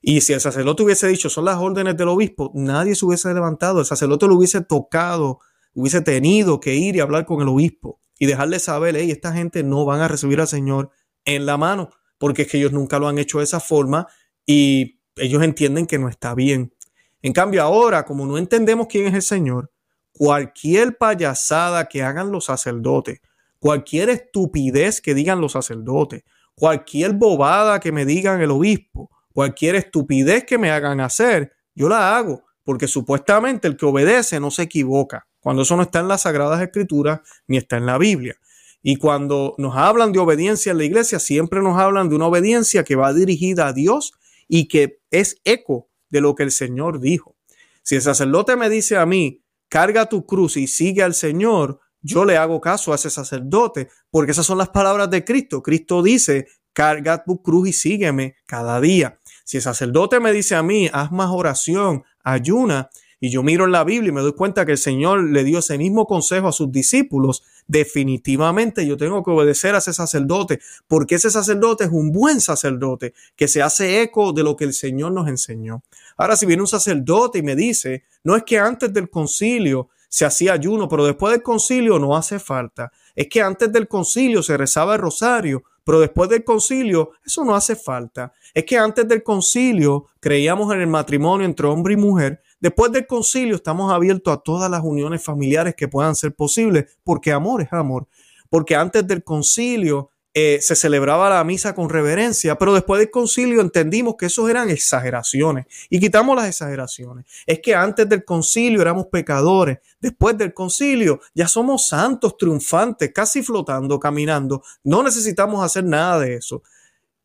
Y 0.00 0.20
si 0.20 0.32
el 0.32 0.40
sacerdote 0.40 0.84
hubiese 0.84 1.08
dicho, 1.08 1.28
son 1.28 1.44
las 1.44 1.56
órdenes 1.56 1.96
del 1.96 2.08
obispo, 2.08 2.52
nadie 2.54 2.94
se 2.94 3.04
hubiese 3.04 3.32
levantado, 3.34 3.80
el 3.80 3.86
sacerdote 3.86 4.28
lo 4.28 4.36
hubiese 4.36 4.60
tocado, 4.60 5.40
hubiese 5.74 6.00
tenido 6.00 6.60
que 6.60 6.74
ir 6.74 6.96
y 6.96 7.00
hablar 7.00 7.26
con 7.26 7.42
el 7.42 7.48
obispo 7.48 8.00
y 8.18 8.26
dejarle 8.26 8.60
saber, 8.60 8.96
hey, 8.96 9.10
esta 9.10 9.32
gente 9.32 9.62
no 9.62 9.84
van 9.84 10.00
a 10.00 10.08
recibir 10.08 10.40
al 10.40 10.48
Señor 10.48 10.90
en 11.24 11.46
la 11.46 11.56
mano, 11.56 11.90
porque 12.18 12.42
es 12.42 12.48
que 12.48 12.58
ellos 12.58 12.72
nunca 12.72 12.98
lo 12.98 13.08
han 13.08 13.18
hecho 13.18 13.38
de 13.38 13.44
esa 13.44 13.60
forma 13.60 14.06
y 14.46 15.00
ellos 15.16 15.42
entienden 15.42 15.86
que 15.86 15.98
no 15.98 16.08
está 16.08 16.34
bien. 16.34 16.74
En 17.22 17.32
cambio, 17.32 17.62
ahora, 17.62 18.04
como 18.04 18.26
no 18.26 18.38
entendemos 18.38 18.86
quién 18.88 19.06
es 19.06 19.14
el 19.14 19.22
Señor, 19.22 19.72
cualquier 20.12 20.96
payasada 20.96 21.88
que 21.88 22.02
hagan 22.02 22.30
los 22.30 22.46
sacerdotes, 22.46 23.20
cualquier 23.58 24.10
estupidez 24.10 25.00
que 25.00 25.14
digan 25.14 25.40
los 25.40 25.52
sacerdotes, 25.52 26.22
cualquier 26.58 27.12
bobada 27.12 27.78
que 27.78 27.92
me 27.92 28.04
digan 28.04 28.40
el 28.40 28.50
obispo, 28.50 29.10
cualquier 29.32 29.76
estupidez 29.76 30.44
que 30.44 30.58
me 30.58 30.70
hagan 30.70 31.00
hacer, 31.00 31.52
yo 31.74 31.88
la 31.88 32.16
hago, 32.16 32.44
porque 32.64 32.88
supuestamente 32.88 33.68
el 33.68 33.76
que 33.76 33.86
obedece 33.86 34.40
no 34.40 34.50
se 34.50 34.62
equivoca, 34.62 35.26
cuando 35.40 35.62
eso 35.62 35.76
no 35.76 35.82
está 35.82 36.00
en 36.00 36.08
las 36.08 36.22
Sagradas 36.22 36.60
Escrituras 36.60 37.20
ni 37.46 37.56
está 37.56 37.76
en 37.76 37.86
la 37.86 37.96
Biblia. 37.96 38.36
Y 38.82 38.96
cuando 38.96 39.54
nos 39.58 39.76
hablan 39.76 40.12
de 40.12 40.18
obediencia 40.18 40.72
en 40.72 40.78
la 40.78 40.84
iglesia, 40.84 41.18
siempre 41.20 41.62
nos 41.62 41.78
hablan 41.78 42.08
de 42.08 42.16
una 42.16 42.26
obediencia 42.26 42.84
que 42.84 42.96
va 42.96 43.12
dirigida 43.12 43.68
a 43.68 43.72
Dios 43.72 44.12
y 44.48 44.66
que 44.66 45.00
es 45.10 45.40
eco 45.44 45.88
de 46.10 46.20
lo 46.20 46.34
que 46.34 46.42
el 46.42 46.50
Señor 46.50 47.00
dijo. 47.00 47.36
Si 47.82 47.94
el 47.94 48.02
sacerdote 48.02 48.56
me 48.56 48.68
dice 48.68 48.96
a 48.96 49.06
mí, 49.06 49.42
carga 49.68 50.06
tu 50.06 50.26
cruz 50.26 50.56
y 50.56 50.66
sigue 50.66 51.02
al 51.02 51.14
Señor, 51.14 51.80
yo 52.02 52.24
le 52.24 52.36
hago 52.36 52.60
caso 52.60 52.92
a 52.92 52.96
ese 52.96 53.10
sacerdote, 53.10 53.88
porque 54.10 54.32
esas 54.32 54.46
son 54.46 54.58
las 54.58 54.68
palabras 54.68 55.10
de 55.10 55.24
Cristo. 55.24 55.62
Cristo 55.62 56.02
dice, 56.02 56.46
carga 56.72 57.24
tu 57.24 57.42
cruz 57.42 57.68
y 57.68 57.72
sígueme 57.72 58.36
cada 58.46 58.80
día. 58.80 59.18
Si 59.44 59.56
el 59.56 59.62
sacerdote 59.62 60.20
me 60.20 60.32
dice 60.32 60.54
a 60.54 60.62
mí, 60.62 60.88
haz 60.92 61.10
más 61.10 61.30
oración, 61.30 62.04
ayuna, 62.22 62.90
y 63.20 63.30
yo 63.30 63.42
miro 63.42 63.64
en 63.64 63.72
la 63.72 63.82
Biblia 63.82 64.10
y 64.10 64.12
me 64.12 64.20
doy 64.20 64.34
cuenta 64.34 64.64
que 64.64 64.72
el 64.72 64.78
Señor 64.78 65.24
le 65.24 65.42
dio 65.42 65.58
ese 65.58 65.76
mismo 65.76 66.06
consejo 66.06 66.48
a 66.48 66.52
sus 66.52 66.70
discípulos, 66.70 67.42
definitivamente 67.66 68.86
yo 68.86 68.96
tengo 68.96 69.24
que 69.24 69.30
obedecer 69.30 69.74
a 69.74 69.78
ese 69.78 69.92
sacerdote, 69.92 70.60
porque 70.86 71.16
ese 71.16 71.30
sacerdote 71.30 71.84
es 71.84 71.90
un 71.90 72.12
buen 72.12 72.40
sacerdote 72.40 73.14
que 73.34 73.48
se 73.48 73.60
hace 73.60 74.02
eco 74.02 74.32
de 74.32 74.44
lo 74.44 74.56
que 74.56 74.64
el 74.64 74.72
Señor 74.72 75.12
nos 75.12 75.28
enseñó. 75.28 75.82
Ahora, 76.16 76.36
si 76.36 76.46
viene 76.46 76.62
un 76.62 76.68
sacerdote 76.68 77.38
y 77.38 77.42
me 77.42 77.56
dice, 77.56 78.04
no 78.22 78.36
es 78.36 78.44
que 78.44 78.58
antes 78.58 78.92
del 78.92 79.10
concilio 79.10 79.88
se 80.08 80.24
hacía 80.24 80.54
ayuno, 80.54 80.88
pero 80.88 81.04
después 81.04 81.32
del 81.32 81.42
concilio 81.42 81.98
no 81.98 82.16
hace 82.16 82.38
falta. 82.38 82.90
Es 83.14 83.28
que 83.28 83.42
antes 83.42 83.72
del 83.72 83.88
concilio 83.88 84.42
se 84.42 84.56
rezaba 84.56 84.94
el 84.94 85.00
rosario, 85.00 85.62
pero 85.84 86.00
después 86.00 86.28
del 86.30 86.44
concilio 86.44 87.12
eso 87.24 87.44
no 87.44 87.54
hace 87.54 87.76
falta. 87.76 88.32
Es 88.54 88.64
que 88.64 88.78
antes 88.78 89.06
del 89.06 89.22
concilio 89.22 90.06
creíamos 90.20 90.72
en 90.74 90.80
el 90.80 90.86
matrimonio 90.86 91.46
entre 91.46 91.66
hombre 91.66 91.94
y 91.94 91.96
mujer, 91.96 92.42
Después 92.60 92.90
del 92.90 93.06
concilio 93.06 93.54
estamos 93.54 93.92
abiertos 93.92 94.34
a 94.34 94.38
todas 94.38 94.68
las 94.68 94.82
uniones 94.82 95.22
familiares 95.22 95.76
que 95.76 95.86
puedan 95.86 96.16
ser 96.16 96.34
posibles, 96.34 96.98
porque 97.04 97.30
amor 97.30 97.62
es 97.62 97.72
amor. 97.72 98.08
Porque 98.50 98.74
antes 98.74 99.06
del 99.06 99.22
concilio 99.22 100.10
eh, 100.40 100.60
se 100.60 100.76
celebraba 100.76 101.28
la 101.28 101.42
misa 101.42 101.74
con 101.74 101.88
reverencia, 101.88 102.56
pero 102.56 102.72
después 102.72 103.00
del 103.00 103.10
concilio 103.10 103.60
entendimos 103.60 104.14
que 104.16 104.26
eso 104.26 104.48
eran 104.48 104.70
exageraciones 104.70 105.66
y 105.90 105.98
quitamos 105.98 106.36
las 106.36 106.46
exageraciones. 106.46 107.26
Es 107.44 107.58
que 107.58 107.74
antes 107.74 108.08
del 108.08 108.24
concilio 108.24 108.80
éramos 108.80 109.06
pecadores, 109.06 109.78
después 109.98 110.38
del 110.38 110.54
concilio 110.54 111.18
ya 111.34 111.48
somos 111.48 111.88
santos, 111.88 112.36
triunfantes, 112.36 113.10
casi 113.12 113.42
flotando, 113.42 113.98
caminando. 113.98 114.62
No 114.84 115.02
necesitamos 115.02 115.64
hacer 115.64 115.82
nada 115.82 116.20
de 116.20 116.36
eso. 116.36 116.62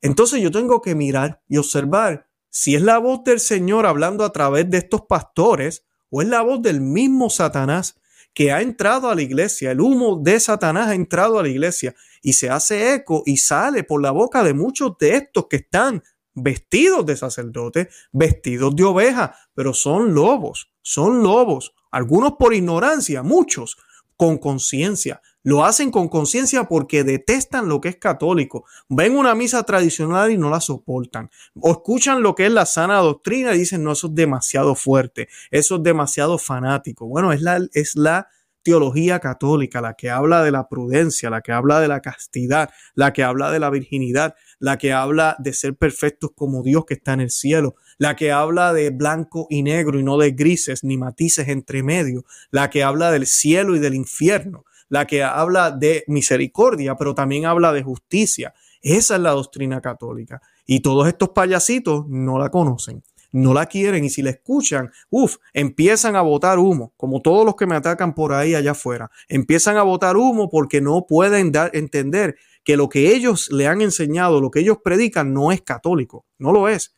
Entonces 0.02 0.42
yo 0.42 0.50
tengo 0.50 0.82
que 0.82 0.96
mirar 0.96 1.40
y 1.48 1.58
observar 1.58 2.28
si 2.50 2.74
es 2.74 2.82
la 2.82 2.98
voz 2.98 3.24
del 3.24 3.40
Señor 3.40 3.86
hablando 3.86 4.26
a 4.26 4.34
través 4.34 4.68
de 4.72 4.80
estos 4.80 5.02
pastores 5.02 5.86
o 6.10 6.24
es 6.24 6.28
la 6.28 6.42
voz 6.42 6.64
del 6.64 6.82
mismo 6.82 7.30
Satanás 7.30 7.96
que 8.34 8.52
ha 8.52 8.62
entrado 8.62 9.10
a 9.10 9.16
la 9.16 9.22
iglesia, 9.22 9.72
el 9.72 9.82
humo 9.82 10.20
de 10.22 10.40
Satanás 10.40 10.88
ha 10.88 10.96
entrado 10.96 11.40
a 11.40 11.44
la 11.44 11.50
iglesia 11.50 11.96
y 12.22 12.34
se 12.34 12.50
hace 12.50 12.94
eco 12.94 13.24
y 13.26 13.38
sale 13.38 13.84
por 13.84 14.02
la 14.02 14.12
boca 14.12 14.44
de 14.44 14.54
muchos 14.54 14.98
de 15.00 15.16
estos 15.16 15.48
que 15.48 15.58
están 15.58 16.04
vestidos 16.34 17.06
de 17.06 17.16
sacerdotes, 17.16 17.88
vestidos 18.12 18.76
de 18.76 18.84
oveja, 18.84 19.36
pero 19.54 19.74
son 19.74 20.14
lobos, 20.14 20.72
son 20.82 21.22
lobos, 21.22 21.74
algunos 21.92 22.34
por 22.40 22.54
ignorancia, 22.54 23.22
muchos 23.22 23.78
con 24.18 24.38
conciencia, 24.38 25.22
lo 25.44 25.66
hacen 25.66 25.92
con 25.92 26.08
conciencia 26.08 26.64
porque 26.64 27.04
detestan 27.04 27.68
lo 27.68 27.82
que 27.82 27.90
es 27.90 27.98
católico. 27.98 28.66
Ven 28.90 29.16
una 29.16 29.36
misa 29.36 29.64
tradicional 29.64 30.32
y 30.32 30.38
no 30.38 30.50
la 30.50 30.62
soportan. 30.62 31.30
O 31.60 31.72
escuchan 31.72 32.24
lo 32.24 32.34
que 32.34 32.46
es 32.46 32.52
la 32.52 32.66
sana 32.66 32.98
doctrina 32.98 33.54
y 33.54 33.60
dicen, 33.60 33.84
no, 33.84 33.92
eso 33.92 34.08
es 34.08 34.16
demasiado 34.16 34.74
fuerte, 34.76 35.28
eso 35.52 35.76
es 35.76 35.84
demasiado 35.84 36.38
fanático. 36.38 37.06
Bueno, 37.08 37.34
es 37.34 37.42
la, 37.42 37.60
es 37.74 37.96
la 37.96 38.28
teología 38.64 39.20
católica, 39.20 39.82
la 39.82 39.94
que 39.94 40.10
habla 40.10 40.42
de 40.42 40.52
la 40.52 40.70
prudencia, 40.70 41.30
la 41.30 41.42
que 41.42 41.52
habla 41.52 41.82
de 41.82 41.90
la 41.90 42.00
castidad, 42.02 42.70
la 42.96 43.12
que 43.12 43.24
habla 43.24 43.52
de 43.52 43.60
la 43.60 43.70
virginidad, 43.70 44.36
la 44.60 44.78
que 44.78 44.94
habla 44.94 45.36
de 45.40 45.54
ser 45.54 45.76
perfectos 45.76 46.32
como 46.34 46.64
Dios 46.64 46.86
que 46.86 46.94
está 46.94 47.14
en 47.14 47.22
el 47.22 47.30
cielo, 47.30 47.76
la 47.98 48.16
que 48.16 48.32
habla 48.32 48.74
de 48.74 48.90
blanco 48.90 49.48
y 49.50 49.64
negro 49.64 50.00
y 50.00 50.04
no 50.04 50.18
de 50.18 50.32
grises 50.32 50.84
ni 50.84 50.98
matices 50.98 51.50
entre 51.50 51.84
medio, 51.84 52.24
la 52.52 52.70
que 52.70 52.84
habla 52.84 53.12
del 53.12 53.28
cielo 53.28 53.76
y 53.76 53.80
del 53.80 53.96
infierno, 53.96 54.66
la 54.94 55.08
que 55.08 55.24
habla 55.24 55.72
de 55.72 56.04
misericordia, 56.06 56.96
pero 56.96 57.16
también 57.16 57.48
habla 57.48 57.74
de 57.74 57.82
justicia. 57.82 58.54
Esa 58.80 59.16
es 59.16 59.22
la 59.22 59.32
doctrina 59.32 59.82
católica. 59.82 60.40
Y 60.68 60.82
todos 60.82 61.08
estos 61.08 61.30
payasitos 61.30 62.08
no 62.08 62.38
la 62.38 62.50
conocen, 62.50 63.02
no 63.32 63.56
la 63.56 63.66
quieren 63.66 64.06
y 64.06 64.12
si 64.12 64.22
la 64.22 64.30
escuchan, 64.30 64.92
uff, 65.10 65.38
empiezan 65.52 66.16
a 66.16 66.22
botar 66.22 66.60
humo, 66.60 66.94
como 66.96 67.24
todos 67.24 67.44
los 67.44 67.56
que 67.56 67.66
me 67.66 67.76
atacan 67.76 68.14
por 68.14 68.34
ahí 68.34 68.54
allá 68.54 68.74
afuera. 68.74 69.10
Empiezan 69.28 69.78
a 69.78 69.82
botar 69.82 70.16
humo 70.16 70.48
porque 70.48 70.80
no 70.80 71.08
pueden 71.08 71.52
dar, 71.52 71.72
entender 71.74 72.36
que 72.64 72.78
lo 72.78 72.88
que 72.88 73.16
ellos 73.16 73.52
le 73.52 73.66
han 73.66 73.82
enseñado, 73.82 74.42
lo 74.42 74.52
que 74.52 74.60
ellos 74.60 74.78
predican, 74.84 75.34
no 75.34 75.52
es 75.52 75.64
católico, 75.64 76.28
no 76.38 76.52
lo 76.52 76.68
es. 76.68 76.96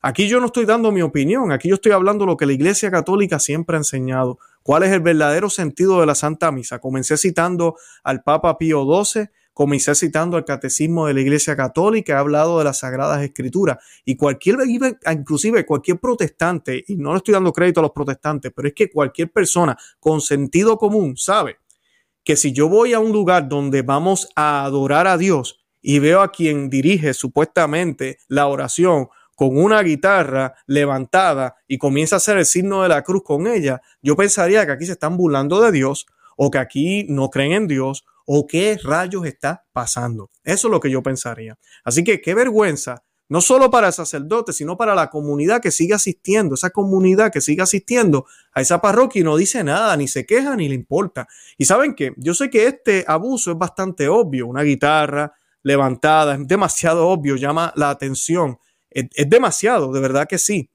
Aquí 0.00 0.28
yo 0.28 0.38
no 0.38 0.46
estoy 0.46 0.64
dando 0.64 0.92
mi 0.92 1.02
opinión, 1.02 1.50
aquí 1.50 1.68
yo 1.68 1.74
estoy 1.74 1.90
hablando 1.90 2.24
lo 2.24 2.36
que 2.36 2.46
la 2.46 2.52
Iglesia 2.52 2.88
Católica 2.88 3.40
siempre 3.40 3.74
ha 3.74 3.80
enseñado. 3.80 4.38
¿Cuál 4.62 4.84
es 4.84 4.92
el 4.92 5.00
verdadero 5.00 5.50
sentido 5.50 5.98
de 5.98 6.06
la 6.06 6.14
Santa 6.14 6.52
Misa? 6.52 6.78
Comencé 6.78 7.16
citando 7.16 7.76
al 8.04 8.22
Papa 8.22 8.56
Pío 8.58 8.84
XII, 8.84 9.28
comencé 9.52 9.96
citando 9.96 10.36
al 10.36 10.44
Catecismo 10.44 11.08
de 11.08 11.14
la 11.14 11.20
Iglesia 11.20 11.56
Católica, 11.56 12.12
he 12.12 12.16
hablado 12.16 12.58
de 12.58 12.64
las 12.64 12.78
Sagradas 12.78 13.24
Escrituras 13.24 13.78
y 14.04 14.14
cualquier, 14.14 14.58
inclusive 15.10 15.66
cualquier 15.66 15.98
protestante, 15.98 16.84
y 16.86 16.94
no 16.94 17.10
le 17.10 17.16
estoy 17.16 17.34
dando 17.34 17.52
crédito 17.52 17.80
a 17.80 17.82
los 17.82 17.92
protestantes, 17.92 18.52
pero 18.54 18.68
es 18.68 18.74
que 18.74 18.88
cualquier 18.88 19.32
persona 19.32 19.76
con 19.98 20.20
sentido 20.20 20.78
común 20.78 21.16
sabe 21.16 21.56
que 22.22 22.36
si 22.36 22.52
yo 22.52 22.68
voy 22.68 22.92
a 22.92 23.00
un 23.00 23.10
lugar 23.10 23.48
donde 23.48 23.82
vamos 23.82 24.28
a 24.36 24.64
adorar 24.64 25.08
a 25.08 25.18
Dios 25.18 25.58
y 25.82 25.98
veo 25.98 26.20
a 26.20 26.30
quien 26.30 26.70
dirige 26.70 27.14
supuestamente 27.14 28.18
la 28.28 28.46
oración 28.46 29.08
con 29.38 29.56
una 29.56 29.84
guitarra 29.84 30.56
levantada 30.66 31.54
y 31.68 31.78
comienza 31.78 32.16
a 32.16 32.18
hacer 32.18 32.38
el 32.38 32.44
signo 32.44 32.82
de 32.82 32.88
la 32.88 33.04
cruz 33.04 33.22
con 33.22 33.46
ella, 33.46 33.80
yo 34.02 34.16
pensaría 34.16 34.66
que 34.66 34.72
aquí 34.72 34.84
se 34.84 34.90
están 34.90 35.16
burlando 35.16 35.60
de 35.60 35.70
Dios 35.70 36.06
o 36.36 36.50
que 36.50 36.58
aquí 36.58 37.06
no 37.08 37.30
creen 37.30 37.52
en 37.52 37.68
Dios 37.68 38.04
o 38.26 38.48
qué 38.48 38.76
rayos 38.82 39.26
está 39.26 39.64
pasando. 39.72 40.28
Eso 40.42 40.66
es 40.66 40.72
lo 40.72 40.80
que 40.80 40.90
yo 40.90 41.04
pensaría. 41.04 41.56
Así 41.84 42.02
que 42.02 42.20
qué 42.20 42.34
vergüenza 42.34 43.04
no 43.28 43.40
solo 43.40 43.70
para 43.70 43.86
el 43.86 43.92
sacerdote, 43.92 44.52
sino 44.52 44.76
para 44.76 44.96
la 44.96 45.08
comunidad 45.08 45.62
que 45.62 45.70
sigue 45.70 45.94
asistiendo, 45.94 46.56
esa 46.56 46.70
comunidad 46.70 47.30
que 47.30 47.40
sigue 47.40 47.62
asistiendo 47.62 48.26
a 48.52 48.60
esa 48.60 48.80
parroquia 48.80 49.20
y 49.20 49.24
no 49.24 49.36
dice 49.36 49.62
nada, 49.62 49.96
ni 49.96 50.08
se 50.08 50.26
queja, 50.26 50.56
ni 50.56 50.68
le 50.68 50.74
importa. 50.74 51.28
Y 51.56 51.66
saben 51.66 51.94
que 51.94 52.12
yo 52.16 52.34
sé 52.34 52.50
que 52.50 52.66
este 52.66 53.04
abuso 53.06 53.52
es 53.52 53.58
bastante 53.58 54.08
obvio, 54.08 54.48
una 54.48 54.62
guitarra 54.62 55.32
levantada, 55.62 56.34
es 56.34 56.48
demasiado 56.48 57.06
obvio, 57.06 57.36
llama 57.36 57.72
la 57.76 57.90
atención, 57.90 58.58
es, 58.90 59.28
demasiado, 59.28 59.92
de 59.92 60.00
verdad 60.00 60.28
que 60.28 60.38
sí, 60.38 60.70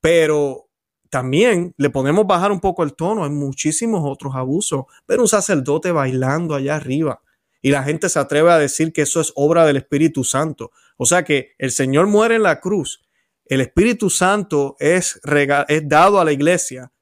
pero 0.00 0.68
también 1.10 1.74
le 1.76 1.90
podemos 1.90 2.26
bajar 2.26 2.52
un 2.52 2.60
poco 2.60 2.82
el 2.82 2.94
tono, 2.94 3.24
hay 3.24 3.30
muchísimos 3.30 4.02
otros 4.04 4.34
abusos, 4.34 4.84
pero 5.06 5.22
un 5.22 5.28
sacerdote 5.28 5.92
bailando 5.92 6.54
allá 6.54 6.76
arriba 6.76 7.22
y 7.62 7.70
la 7.70 7.82
gente 7.82 8.08
se 8.08 8.18
atreve 8.18 8.50
a 8.52 8.58
decir 8.58 8.92
que 8.92 9.02
eso 9.02 9.20
es 9.20 9.32
obra 9.34 9.66
del 9.66 9.76
Espíritu 9.76 10.24
Santo. 10.24 10.70
O 10.96 11.06
sea 11.06 11.24
que 11.24 11.54
el 11.58 11.70
Señor 11.72 12.06
muere 12.06 12.36
en 12.36 12.42
la 12.42 12.60
cruz, 12.60 13.02
el 13.44 13.60
Espíritu 13.60 14.10
Santo 14.10 14.76
es, 14.78 15.20
es 15.68 15.88
dado 15.88 16.20
a 16.20 16.24
la 16.24 16.32
iglesia. 16.32 16.92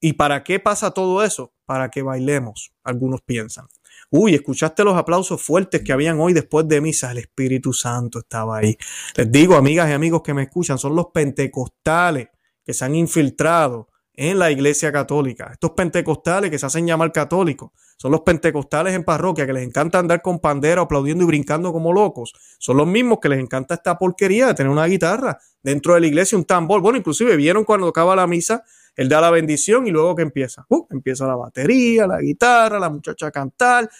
¿Y 0.00 0.14
para 0.14 0.42
qué 0.42 0.58
pasa 0.58 0.90
todo 0.90 1.22
eso? 1.22 1.54
Para 1.64 1.90
que 1.90 2.02
bailemos, 2.02 2.72
algunos 2.82 3.20
piensan. 3.22 3.68
Uy, 4.14 4.34
escuchaste 4.34 4.84
los 4.84 4.94
aplausos 4.94 5.40
fuertes 5.40 5.80
que 5.80 5.90
habían 5.90 6.20
hoy 6.20 6.34
después 6.34 6.68
de 6.68 6.82
misa. 6.82 7.12
El 7.12 7.18
Espíritu 7.18 7.72
Santo 7.72 8.18
estaba 8.18 8.58
ahí. 8.58 8.76
Les 9.16 9.32
digo, 9.32 9.54
amigas 9.54 9.88
y 9.88 9.92
amigos 9.94 10.20
que 10.20 10.34
me 10.34 10.42
escuchan, 10.42 10.76
son 10.76 10.94
los 10.94 11.06
pentecostales 11.14 12.28
que 12.62 12.74
se 12.74 12.84
han 12.84 12.94
infiltrado 12.94 13.88
en 14.12 14.38
la 14.38 14.50
iglesia 14.50 14.92
católica. 14.92 15.48
Estos 15.52 15.70
pentecostales 15.70 16.50
que 16.50 16.58
se 16.58 16.66
hacen 16.66 16.86
llamar 16.86 17.10
católicos, 17.10 17.70
son 17.96 18.12
los 18.12 18.20
pentecostales 18.20 18.92
en 18.92 19.02
parroquia 19.02 19.46
que 19.46 19.54
les 19.54 19.66
encanta 19.66 19.98
andar 19.98 20.20
con 20.20 20.40
pandera, 20.40 20.82
aplaudiendo 20.82 21.24
y 21.24 21.28
brincando 21.28 21.72
como 21.72 21.90
locos. 21.94 22.34
Son 22.58 22.76
los 22.76 22.86
mismos 22.86 23.18
que 23.18 23.30
les 23.30 23.38
encanta 23.38 23.76
esta 23.76 23.96
porquería 23.96 24.48
de 24.48 24.54
tener 24.54 24.70
una 24.70 24.84
guitarra 24.84 25.38
dentro 25.62 25.94
de 25.94 26.00
la 26.00 26.06
iglesia, 26.08 26.36
un 26.36 26.44
tambor. 26.44 26.82
Bueno, 26.82 26.98
inclusive 26.98 27.34
vieron 27.36 27.64
cuando 27.64 27.88
acaba 27.88 28.14
la 28.14 28.26
misa, 28.26 28.62
él 28.96 29.08
da 29.08 29.20
la 29.20 29.30
bendición 29.30 29.86
y 29.86 29.90
luego 29.90 30.14
que 30.14 30.22
empieza, 30.22 30.66
uh, 30.68 30.86
empieza 30.90 31.26
la 31.26 31.36
batería, 31.36 32.06
la 32.06 32.20
guitarra, 32.20 32.78
la 32.78 32.90
muchacha 32.90 33.26
a 33.26 33.30
cantar. 33.30 33.90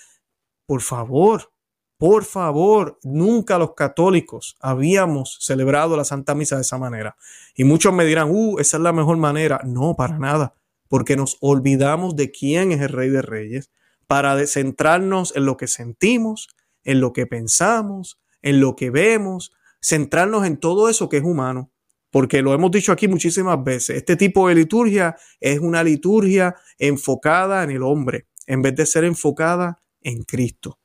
Por 0.66 0.80
favor, 0.80 1.50
por 1.96 2.24
favor, 2.24 2.98
nunca 3.02 3.58
los 3.58 3.74
católicos 3.74 4.56
habíamos 4.60 5.38
celebrado 5.40 5.96
la 5.96 6.04
Santa 6.04 6.34
Misa 6.34 6.56
de 6.56 6.62
esa 6.62 6.78
manera. 6.78 7.16
Y 7.54 7.64
muchos 7.64 7.92
me 7.92 8.04
dirán, 8.04 8.28
uh, 8.30 8.58
esa 8.58 8.76
es 8.76 8.82
la 8.82 8.92
mejor 8.92 9.16
manera. 9.16 9.60
No, 9.64 9.94
para 9.96 10.18
nada, 10.18 10.54
porque 10.88 11.16
nos 11.16 11.38
olvidamos 11.40 12.16
de 12.16 12.30
quién 12.30 12.72
es 12.72 12.80
el 12.80 12.90
Rey 12.90 13.08
de 13.08 13.22
Reyes 13.22 13.70
para 14.06 14.46
centrarnos 14.46 15.34
en 15.36 15.46
lo 15.46 15.56
que 15.56 15.68
sentimos, 15.68 16.48
en 16.84 17.00
lo 17.00 17.12
que 17.12 17.26
pensamos, 17.26 18.20
en 18.42 18.60
lo 18.60 18.76
que 18.76 18.90
vemos, 18.90 19.52
centrarnos 19.80 20.46
en 20.46 20.58
todo 20.58 20.88
eso 20.88 21.08
que 21.08 21.16
es 21.18 21.24
humano. 21.24 21.70
Porque 22.12 22.42
lo 22.42 22.52
hemos 22.52 22.70
dicho 22.70 22.92
aquí 22.92 23.08
muchísimas 23.08 23.64
veces, 23.64 23.96
este 23.96 24.16
tipo 24.16 24.46
de 24.46 24.54
liturgia 24.54 25.16
es 25.40 25.58
una 25.58 25.82
liturgia 25.82 26.54
enfocada 26.78 27.64
en 27.64 27.70
el 27.70 27.82
hombre, 27.82 28.26
en 28.46 28.60
vez 28.60 28.76
de 28.76 28.84
ser 28.84 29.04
enfocada 29.04 29.82
en 30.02 30.22
Cristo. 30.22 30.78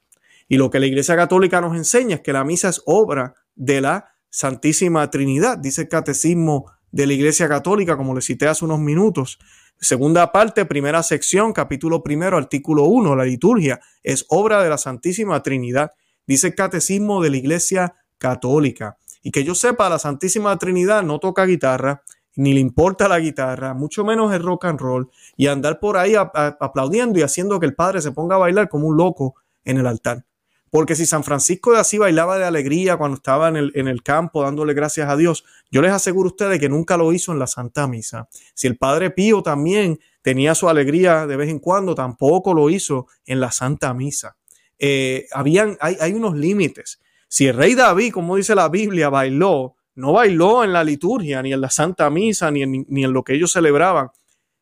Y 0.48 0.56
lo 0.56 0.70
que 0.70 0.80
la 0.80 0.86
Iglesia 0.86 1.18
Católica 1.18 1.60
nos 1.60 1.76
enseña 1.76 2.16
es 2.16 2.22
que 2.22 2.32
la 2.32 2.46
misa 2.46 2.70
es 2.70 2.82
obra 2.86 3.36
de 3.56 3.82
la 3.82 4.06
Santísima 4.30 5.10
Trinidad, 5.12 5.58
dice 5.58 5.82
el 5.82 5.90
Catecismo 5.90 6.72
de 6.92 7.08
la 7.08 7.14
Iglesia 7.14 7.50
Católica, 7.50 7.98
como 7.98 8.16
le 8.16 8.22
cité 8.22 8.48
hace 8.48 8.64
unos 8.64 8.80
minutos. 8.80 9.38
Segunda 9.82 10.32
parte, 10.32 10.66
primera 10.66 11.04
sección, 11.04 11.52
capítulo 11.52 12.04
primero, 12.04 12.38
artículo 12.38 12.86
1, 12.86 13.18
la 13.18 13.26
liturgia 13.26 13.82
es 14.02 14.26
obra 14.30 14.64
de 14.64 14.70
la 14.70 14.78
Santísima 14.78 15.44
Trinidad, 15.44 15.92
dice 16.26 16.48
el 16.48 16.56
Catecismo 16.56 17.22
de 17.22 17.32
la 17.32 17.38
Iglesia 17.38 17.96
Católica. 18.18 18.98
Y 19.24 19.32
que 19.32 19.44
yo 19.44 19.56
sepa, 19.56 19.90
la 19.90 20.00
Santísima 20.00 20.58
Trinidad 20.58 21.04
no 21.04 21.20
toca 21.20 21.46
guitarra, 21.46 22.04
ni 22.36 22.54
le 22.54 22.60
importa 22.60 23.08
la 23.08 23.20
guitarra, 23.20 23.74
mucho 23.74 24.06
menos 24.06 24.34
el 24.34 24.44
rock 24.44 24.66
and 24.66 24.80
roll, 24.80 25.10
y 25.36 25.48
andar 25.48 25.80
por 25.80 25.98
ahí 25.98 26.14
aplaudiendo 26.16 27.20
y 27.20 27.24
haciendo 27.24 27.60
que 27.60 27.66
el 27.66 27.76
Padre 27.76 28.02
se 28.02 28.12
ponga 28.12 28.36
a 28.36 28.40
bailar 28.40 28.70
como 28.70 28.88
un 28.88 28.96
loco 28.96 29.36
en 29.66 29.78
el 29.78 29.88
altar. 29.88 30.24
Porque 30.70 30.96
si 30.96 31.06
San 31.06 31.24
Francisco 31.24 31.72
de 31.72 31.80
así 31.80 31.98
bailaba 31.98 32.38
de 32.38 32.46
alegría 32.46 32.98
cuando 32.98 33.16
estaba 33.16 33.48
en 33.48 33.56
el, 33.56 33.72
en 33.76 33.88
el 33.88 34.04
campo 34.04 34.44
dándole 34.44 34.74
gracias 34.74 35.10
a 35.10 35.16
Dios, 35.16 35.46
yo 35.72 35.82
les 35.82 35.92
aseguro 35.92 36.28
a 36.28 36.34
ustedes 36.34 36.60
que 36.60 36.70
nunca 36.70 36.98
lo 36.98 37.14
hizo 37.14 37.32
en 37.32 37.40
la 37.40 37.48
Santa 37.48 37.88
Misa. 37.88 38.28
Si 38.54 38.68
el 38.68 38.78
Padre 38.78 39.10
Pío 39.10 39.42
también 39.42 40.00
tenía 40.22 40.56
su 40.56 40.68
alegría 40.68 41.26
de 41.26 41.38
vez 41.38 41.50
en 41.50 41.60
cuando, 41.60 41.96
tampoco 41.96 42.54
lo 42.54 42.70
hizo 42.70 43.08
en 43.26 43.40
la 43.40 43.52
Santa 43.52 43.94
Misa. 43.94 44.36
Eh, 44.78 45.26
habían, 45.32 45.78
hay, 45.80 45.98
hay 46.00 46.14
unos 46.14 46.36
límites. 46.36 47.00
Si 47.28 47.48
el 47.48 47.56
rey 47.56 47.76
David, 47.76 48.14
como 48.14 48.36
dice 48.36 48.56
la 48.56 48.70
Biblia, 48.70 49.10
bailó, 49.10 49.76
no 49.96 50.14
bailó 50.14 50.64
en 50.64 50.74
la 50.74 50.84
liturgia, 50.84 51.42
ni 51.42 51.54
en 51.54 51.62
la 51.62 51.70
Santa 51.70 52.10
Misa, 52.10 52.52
ni 52.52 52.64
en, 52.64 53.14
lo 53.14 53.24
que 53.24 53.34
ellos 53.34 53.52
celebraban. 53.52 54.10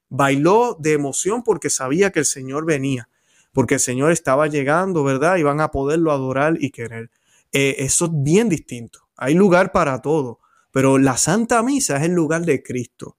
Bailó 0.09 0.77
de 0.79 0.93
emoción 0.93 1.43
porque 1.43 1.69
sabía 1.69 2.11
que 2.11 2.19
el 2.19 2.25
Señor 2.25 2.65
venía 2.65 3.09
porque 3.55 3.75
el 3.75 3.79
Señor 3.79 4.11
estaba 4.11 4.47
llegando, 4.47 5.05
¿verdad? 5.05 5.37
Y 5.37 5.43
van 5.43 5.61
a 5.61 5.71
poderlo 5.71 6.11
adorar 6.11 6.57
y 6.59 6.71
querer. 6.71 7.09
Eh, 7.53 7.77
eso 7.79 8.05
es 8.05 8.11
bien 8.13 8.49
distinto. 8.49 9.07
Hay 9.15 9.33
lugar 9.33 9.71
para 9.71 10.01
todo, 10.01 10.39
pero 10.71 10.97
la 10.97 11.15
Santa 11.15 11.63
Misa 11.63 11.95
es 11.95 12.03
el 12.03 12.11
lugar 12.11 12.41
de 12.41 12.61
Cristo. 12.61 13.15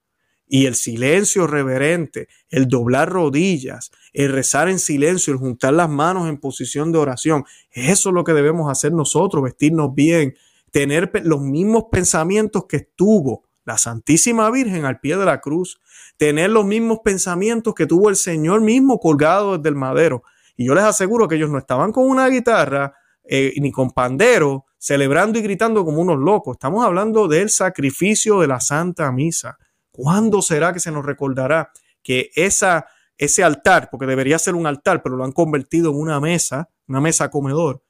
Y 0.49 0.67
el 0.67 0.75
silencio 0.75 1.47
reverente, 1.47 2.29
el 2.51 2.69
doblar 2.69 3.11
rodillas, 3.11 3.91
el 4.13 4.33
rezar 4.33 4.69
en 4.69 4.79
silencio, 4.79 5.33
el 5.33 5.39
juntar 5.39 5.75
las 5.75 5.91
manos 5.91 6.29
en 6.29 6.39
posición 6.39 6.93
de 6.93 6.99
oración, 6.99 7.45
eso 7.73 8.09
es 8.11 8.15
lo 8.15 8.25
que 8.25 8.33
debemos 8.33 8.71
hacer 8.71 8.93
nosotros, 8.93 9.43
vestirnos 9.43 9.95
bien, 9.95 10.37
tener 10.71 11.11
los 11.25 11.41
mismos 11.41 11.87
pensamientos 11.91 12.67
que 12.69 12.81
tuvo 12.81 13.45
la 13.65 13.77
Santísima 13.77 14.51
Virgen 14.51 14.85
al 14.85 15.01
pie 15.01 15.17
de 15.17 15.25
la 15.25 15.41
cruz, 15.41 15.81
tener 16.17 16.51
los 16.51 16.65
mismos 16.65 17.01
pensamientos 17.05 17.75
que 17.75 17.87
tuvo 17.87 18.09
el 18.09 18.17
Señor 18.17 18.61
mismo 18.61 19.01
colgado 19.01 19.59
desde 19.59 19.71
el 19.71 19.75
madero. 19.75 20.23
Y 20.57 20.67
yo 20.67 20.75
les 20.75 20.85
aseguro 20.85 21.29
que 21.29 21.35
ellos 21.35 21.51
no 21.51 21.59
estaban 21.59 21.93
con 21.93 22.09
una 22.09 22.29
guitarra 22.29 22.95
eh, 23.25 23.53
ni 23.61 23.73
con 23.73 23.91
pandero, 23.91 24.67
celebrando 24.79 25.39
y 25.39 25.43
gritando 25.43 25.85
como 25.85 26.01
unos 26.01 26.19
locos. 26.19 26.55
Estamos 26.55 26.85
hablando 26.85 27.27
del 27.27 27.51
sacrificio 27.51 28.41
de 28.41 28.47
la 28.47 28.61
Santa 28.61 29.11
Misa. 29.11 29.59
¿Cuándo 29.97 30.43
será 30.43 30.75
que 30.75 30.81
se 30.81 30.93
nos 30.93 31.07
recordará 31.07 31.73
que 32.03 32.31
esa, 32.35 32.87
ese 33.17 33.43
altar, 33.43 33.89
porque 33.91 34.05
debería 34.05 34.39
ser 34.39 34.55
un 34.55 34.67
altar, 34.67 35.03
pero 35.03 35.17
lo 35.17 35.25
han 35.25 35.33
convertido 35.33 35.91
en 35.91 35.97
una 35.97 36.21
mesa, 36.21 36.69
una 36.87 37.01
mesa 37.01 37.31
comedor, 37.31 37.83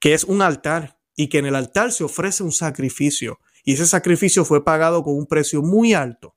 que 0.00 0.12
es 0.12 0.24
un 0.24 0.42
altar 0.42 0.98
y 1.14 1.28
que 1.28 1.38
en 1.38 1.46
el 1.46 1.54
altar 1.54 1.92
se 1.92 2.02
ofrece 2.02 2.42
un 2.42 2.50
sacrificio 2.50 3.38
y 3.62 3.74
ese 3.74 3.86
sacrificio 3.86 4.44
fue 4.44 4.64
pagado 4.64 5.04
con 5.04 5.16
un 5.16 5.26
precio 5.26 5.62
muy 5.62 5.94
alto. 5.94 6.34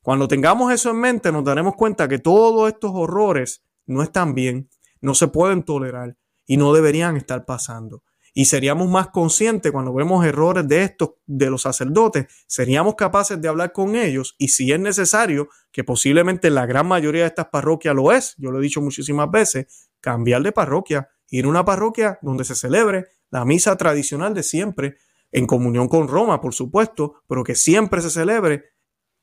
Cuando 0.00 0.26
tengamos 0.26 0.72
eso 0.72 0.88
en 0.90 1.00
mente, 1.00 1.30
nos 1.30 1.44
daremos 1.44 1.74
cuenta 1.74 2.08
que 2.08 2.18
todos 2.18 2.66
estos 2.68 2.92
horrores 2.94 3.62
no 3.84 4.02
están 4.02 4.34
bien, 4.34 4.70
no 5.02 5.14
se 5.14 5.28
pueden 5.28 5.64
tolerar 5.64 6.16
y 6.46 6.56
no 6.56 6.72
deberían 6.72 7.18
estar 7.18 7.44
pasando. 7.44 8.04
Y 8.38 8.44
seríamos 8.44 8.88
más 8.88 9.08
conscientes 9.08 9.72
cuando 9.72 9.92
vemos 9.92 10.24
errores 10.24 10.68
de 10.68 10.84
estos, 10.84 11.14
de 11.26 11.50
los 11.50 11.62
sacerdotes, 11.62 12.26
seríamos 12.46 12.94
capaces 12.94 13.42
de 13.42 13.48
hablar 13.48 13.72
con 13.72 13.96
ellos 13.96 14.36
y 14.38 14.46
si 14.46 14.70
es 14.70 14.78
necesario, 14.78 15.48
que 15.72 15.82
posiblemente 15.82 16.48
la 16.48 16.64
gran 16.64 16.86
mayoría 16.86 17.22
de 17.22 17.26
estas 17.26 17.48
parroquias 17.48 17.96
lo 17.96 18.12
es, 18.12 18.36
yo 18.38 18.52
lo 18.52 18.60
he 18.60 18.62
dicho 18.62 18.80
muchísimas 18.80 19.28
veces, 19.28 19.88
cambiar 20.00 20.44
de 20.44 20.52
parroquia, 20.52 21.08
ir 21.30 21.46
a 21.46 21.48
una 21.48 21.64
parroquia 21.64 22.20
donde 22.22 22.44
se 22.44 22.54
celebre 22.54 23.08
la 23.28 23.44
misa 23.44 23.76
tradicional 23.76 24.34
de 24.34 24.44
siempre, 24.44 24.98
en 25.32 25.48
comunión 25.48 25.88
con 25.88 26.06
Roma, 26.06 26.40
por 26.40 26.54
supuesto, 26.54 27.24
pero 27.26 27.42
que 27.42 27.56
siempre 27.56 28.00
se 28.02 28.10
celebre 28.10 28.66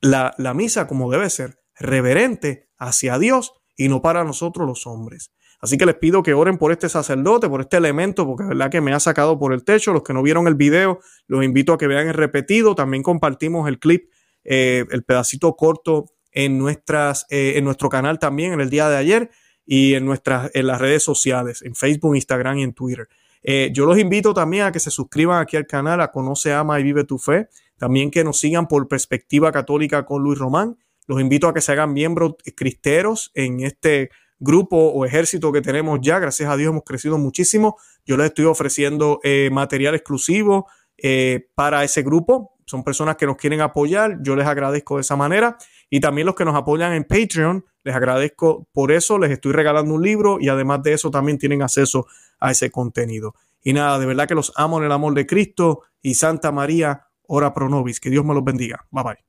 la, 0.02 0.34
la 0.36 0.52
misa 0.52 0.86
como 0.86 1.10
debe 1.10 1.30
ser, 1.30 1.62
reverente 1.74 2.68
hacia 2.76 3.18
Dios 3.18 3.54
y 3.76 3.88
no 3.88 4.02
para 4.02 4.24
nosotros 4.24 4.68
los 4.68 4.86
hombres. 4.86 5.32
Así 5.66 5.78
que 5.78 5.84
les 5.84 5.96
pido 5.96 6.22
que 6.22 6.32
oren 6.32 6.58
por 6.58 6.70
este 6.70 6.88
sacerdote, 6.88 7.48
por 7.48 7.60
este 7.60 7.78
elemento, 7.78 8.24
porque 8.24 8.44
es 8.44 8.48
verdad 8.50 8.70
que 8.70 8.80
me 8.80 8.92
ha 8.92 9.00
sacado 9.00 9.36
por 9.36 9.52
el 9.52 9.64
techo. 9.64 9.92
Los 9.92 10.04
que 10.04 10.12
no 10.12 10.22
vieron 10.22 10.46
el 10.46 10.54
video, 10.54 11.00
los 11.26 11.44
invito 11.44 11.72
a 11.72 11.78
que 11.78 11.88
vean 11.88 12.06
el 12.06 12.14
repetido. 12.14 12.76
También 12.76 13.02
compartimos 13.02 13.68
el 13.68 13.80
clip, 13.80 14.08
eh, 14.44 14.84
el 14.92 15.02
pedacito 15.02 15.56
corto 15.56 16.04
en, 16.30 16.56
nuestras, 16.56 17.26
eh, 17.30 17.54
en 17.56 17.64
nuestro 17.64 17.88
canal 17.88 18.20
también 18.20 18.52
en 18.52 18.60
el 18.60 18.70
día 18.70 18.88
de 18.88 18.96
ayer 18.96 19.30
y 19.66 19.94
en, 19.94 20.04
nuestras, 20.04 20.52
en 20.54 20.68
las 20.68 20.80
redes 20.80 21.02
sociales, 21.02 21.62
en 21.62 21.74
Facebook, 21.74 22.14
Instagram 22.14 22.58
y 22.58 22.62
en 22.62 22.72
Twitter. 22.72 23.08
Eh, 23.42 23.70
yo 23.72 23.86
los 23.86 23.98
invito 23.98 24.34
también 24.34 24.66
a 24.66 24.70
que 24.70 24.78
se 24.78 24.92
suscriban 24.92 25.42
aquí 25.42 25.56
al 25.56 25.66
canal, 25.66 26.00
a 26.00 26.12
Conoce, 26.12 26.52
Ama 26.52 26.78
y 26.78 26.84
Vive 26.84 27.02
tu 27.02 27.18
Fe. 27.18 27.48
También 27.76 28.12
que 28.12 28.22
nos 28.22 28.38
sigan 28.38 28.68
por 28.68 28.86
Perspectiva 28.86 29.50
Católica 29.50 30.06
con 30.06 30.22
Luis 30.22 30.38
Román. 30.38 30.76
Los 31.08 31.20
invito 31.20 31.48
a 31.48 31.54
que 31.54 31.60
se 31.60 31.72
hagan 31.72 31.92
miembros 31.92 32.36
cristeros 32.54 33.32
en 33.34 33.62
este 33.62 34.10
grupo 34.38 34.76
o 34.76 35.04
ejército 35.04 35.52
que 35.52 35.62
tenemos 35.62 36.00
ya. 36.02 36.18
Gracias 36.18 36.48
a 36.48 36.56
Dios 36.56 36.70
hemos 36.70 36.84
crecido 36.84 37.18
muchísimo. 37.18 37.76
Yo 38.04 38.16
les 38.16 38.26
estoy 38.26 38.44
ofreciendo 38.44 39.20
eh, 39.22 39.50
material 39.52 39.94
exclusivo 39.94 40.66
eh, 40.98 41.48
para 41.54 41.84
ese 41.84 42.02
grupo. 42.02 42.56
Son 42.66 42.82
personas 42.82 43.16
que 43.16 43.26
nos 43.26 43.36
quieren 43.36 43.60
apoyar. 43.60 44.18
Yo 44.22 44.34
les 44.36 44.46
agradezco 44.46 44.96
de 44.96 45.02
esa 45.02 45.16
manera. 45.16 45.56
Y 45.88 46.00
también 46.00 46.26
los 46.26 46.34
que 46.34 46.44
nos 46.44 46.56
apoyan 46.56 46.92
en 46.92 47.04
Patreon, 47.04 47.64
les 47.84 47.94
agradezco 47.94 48.68
por 48.72 48.90
eso. 48.90 49.18
Les 49.18 49.30
estoy 49.30 49.52
regalando 49.52 49.94
un 49.94 50.02
libro 50.02 50.38
y 50.40 50.48
además 50.48 50.82
de 50.82 50.92
eso 50.92 51.10
también 51.10 51.38
tienen 51.38 51.62
acceso 51.62 52.06
a 52.40 52.50
ese 52.50 52.70
contenido. 52.70 53.34
Y 53.62 53.72
nada, 53.72 53.98
de 53.98 54.06
verdad 54.06 54.28
que 54.28 54.34
los 54.34 54.52
amo 54.56 54.78
en 54.78 54.84
el 54.84 54.92
amor 54.92 55.14
de 55.14 55.26
Cristo 55.26 55.82
y 56.02 56.14
Santa 56.14 56.52
María, 56.52 57.06
ora 57.22 57.54
pro 57.54 57.68
nobis. 57.68 58.00
Que 58.00 58.10
Dios 58.10 58.24
me 58.24 58.34
los 58.34 58.44
bendiga. 58.44 58.86
Bye 58.90 59.04
bye. 59.04 59.25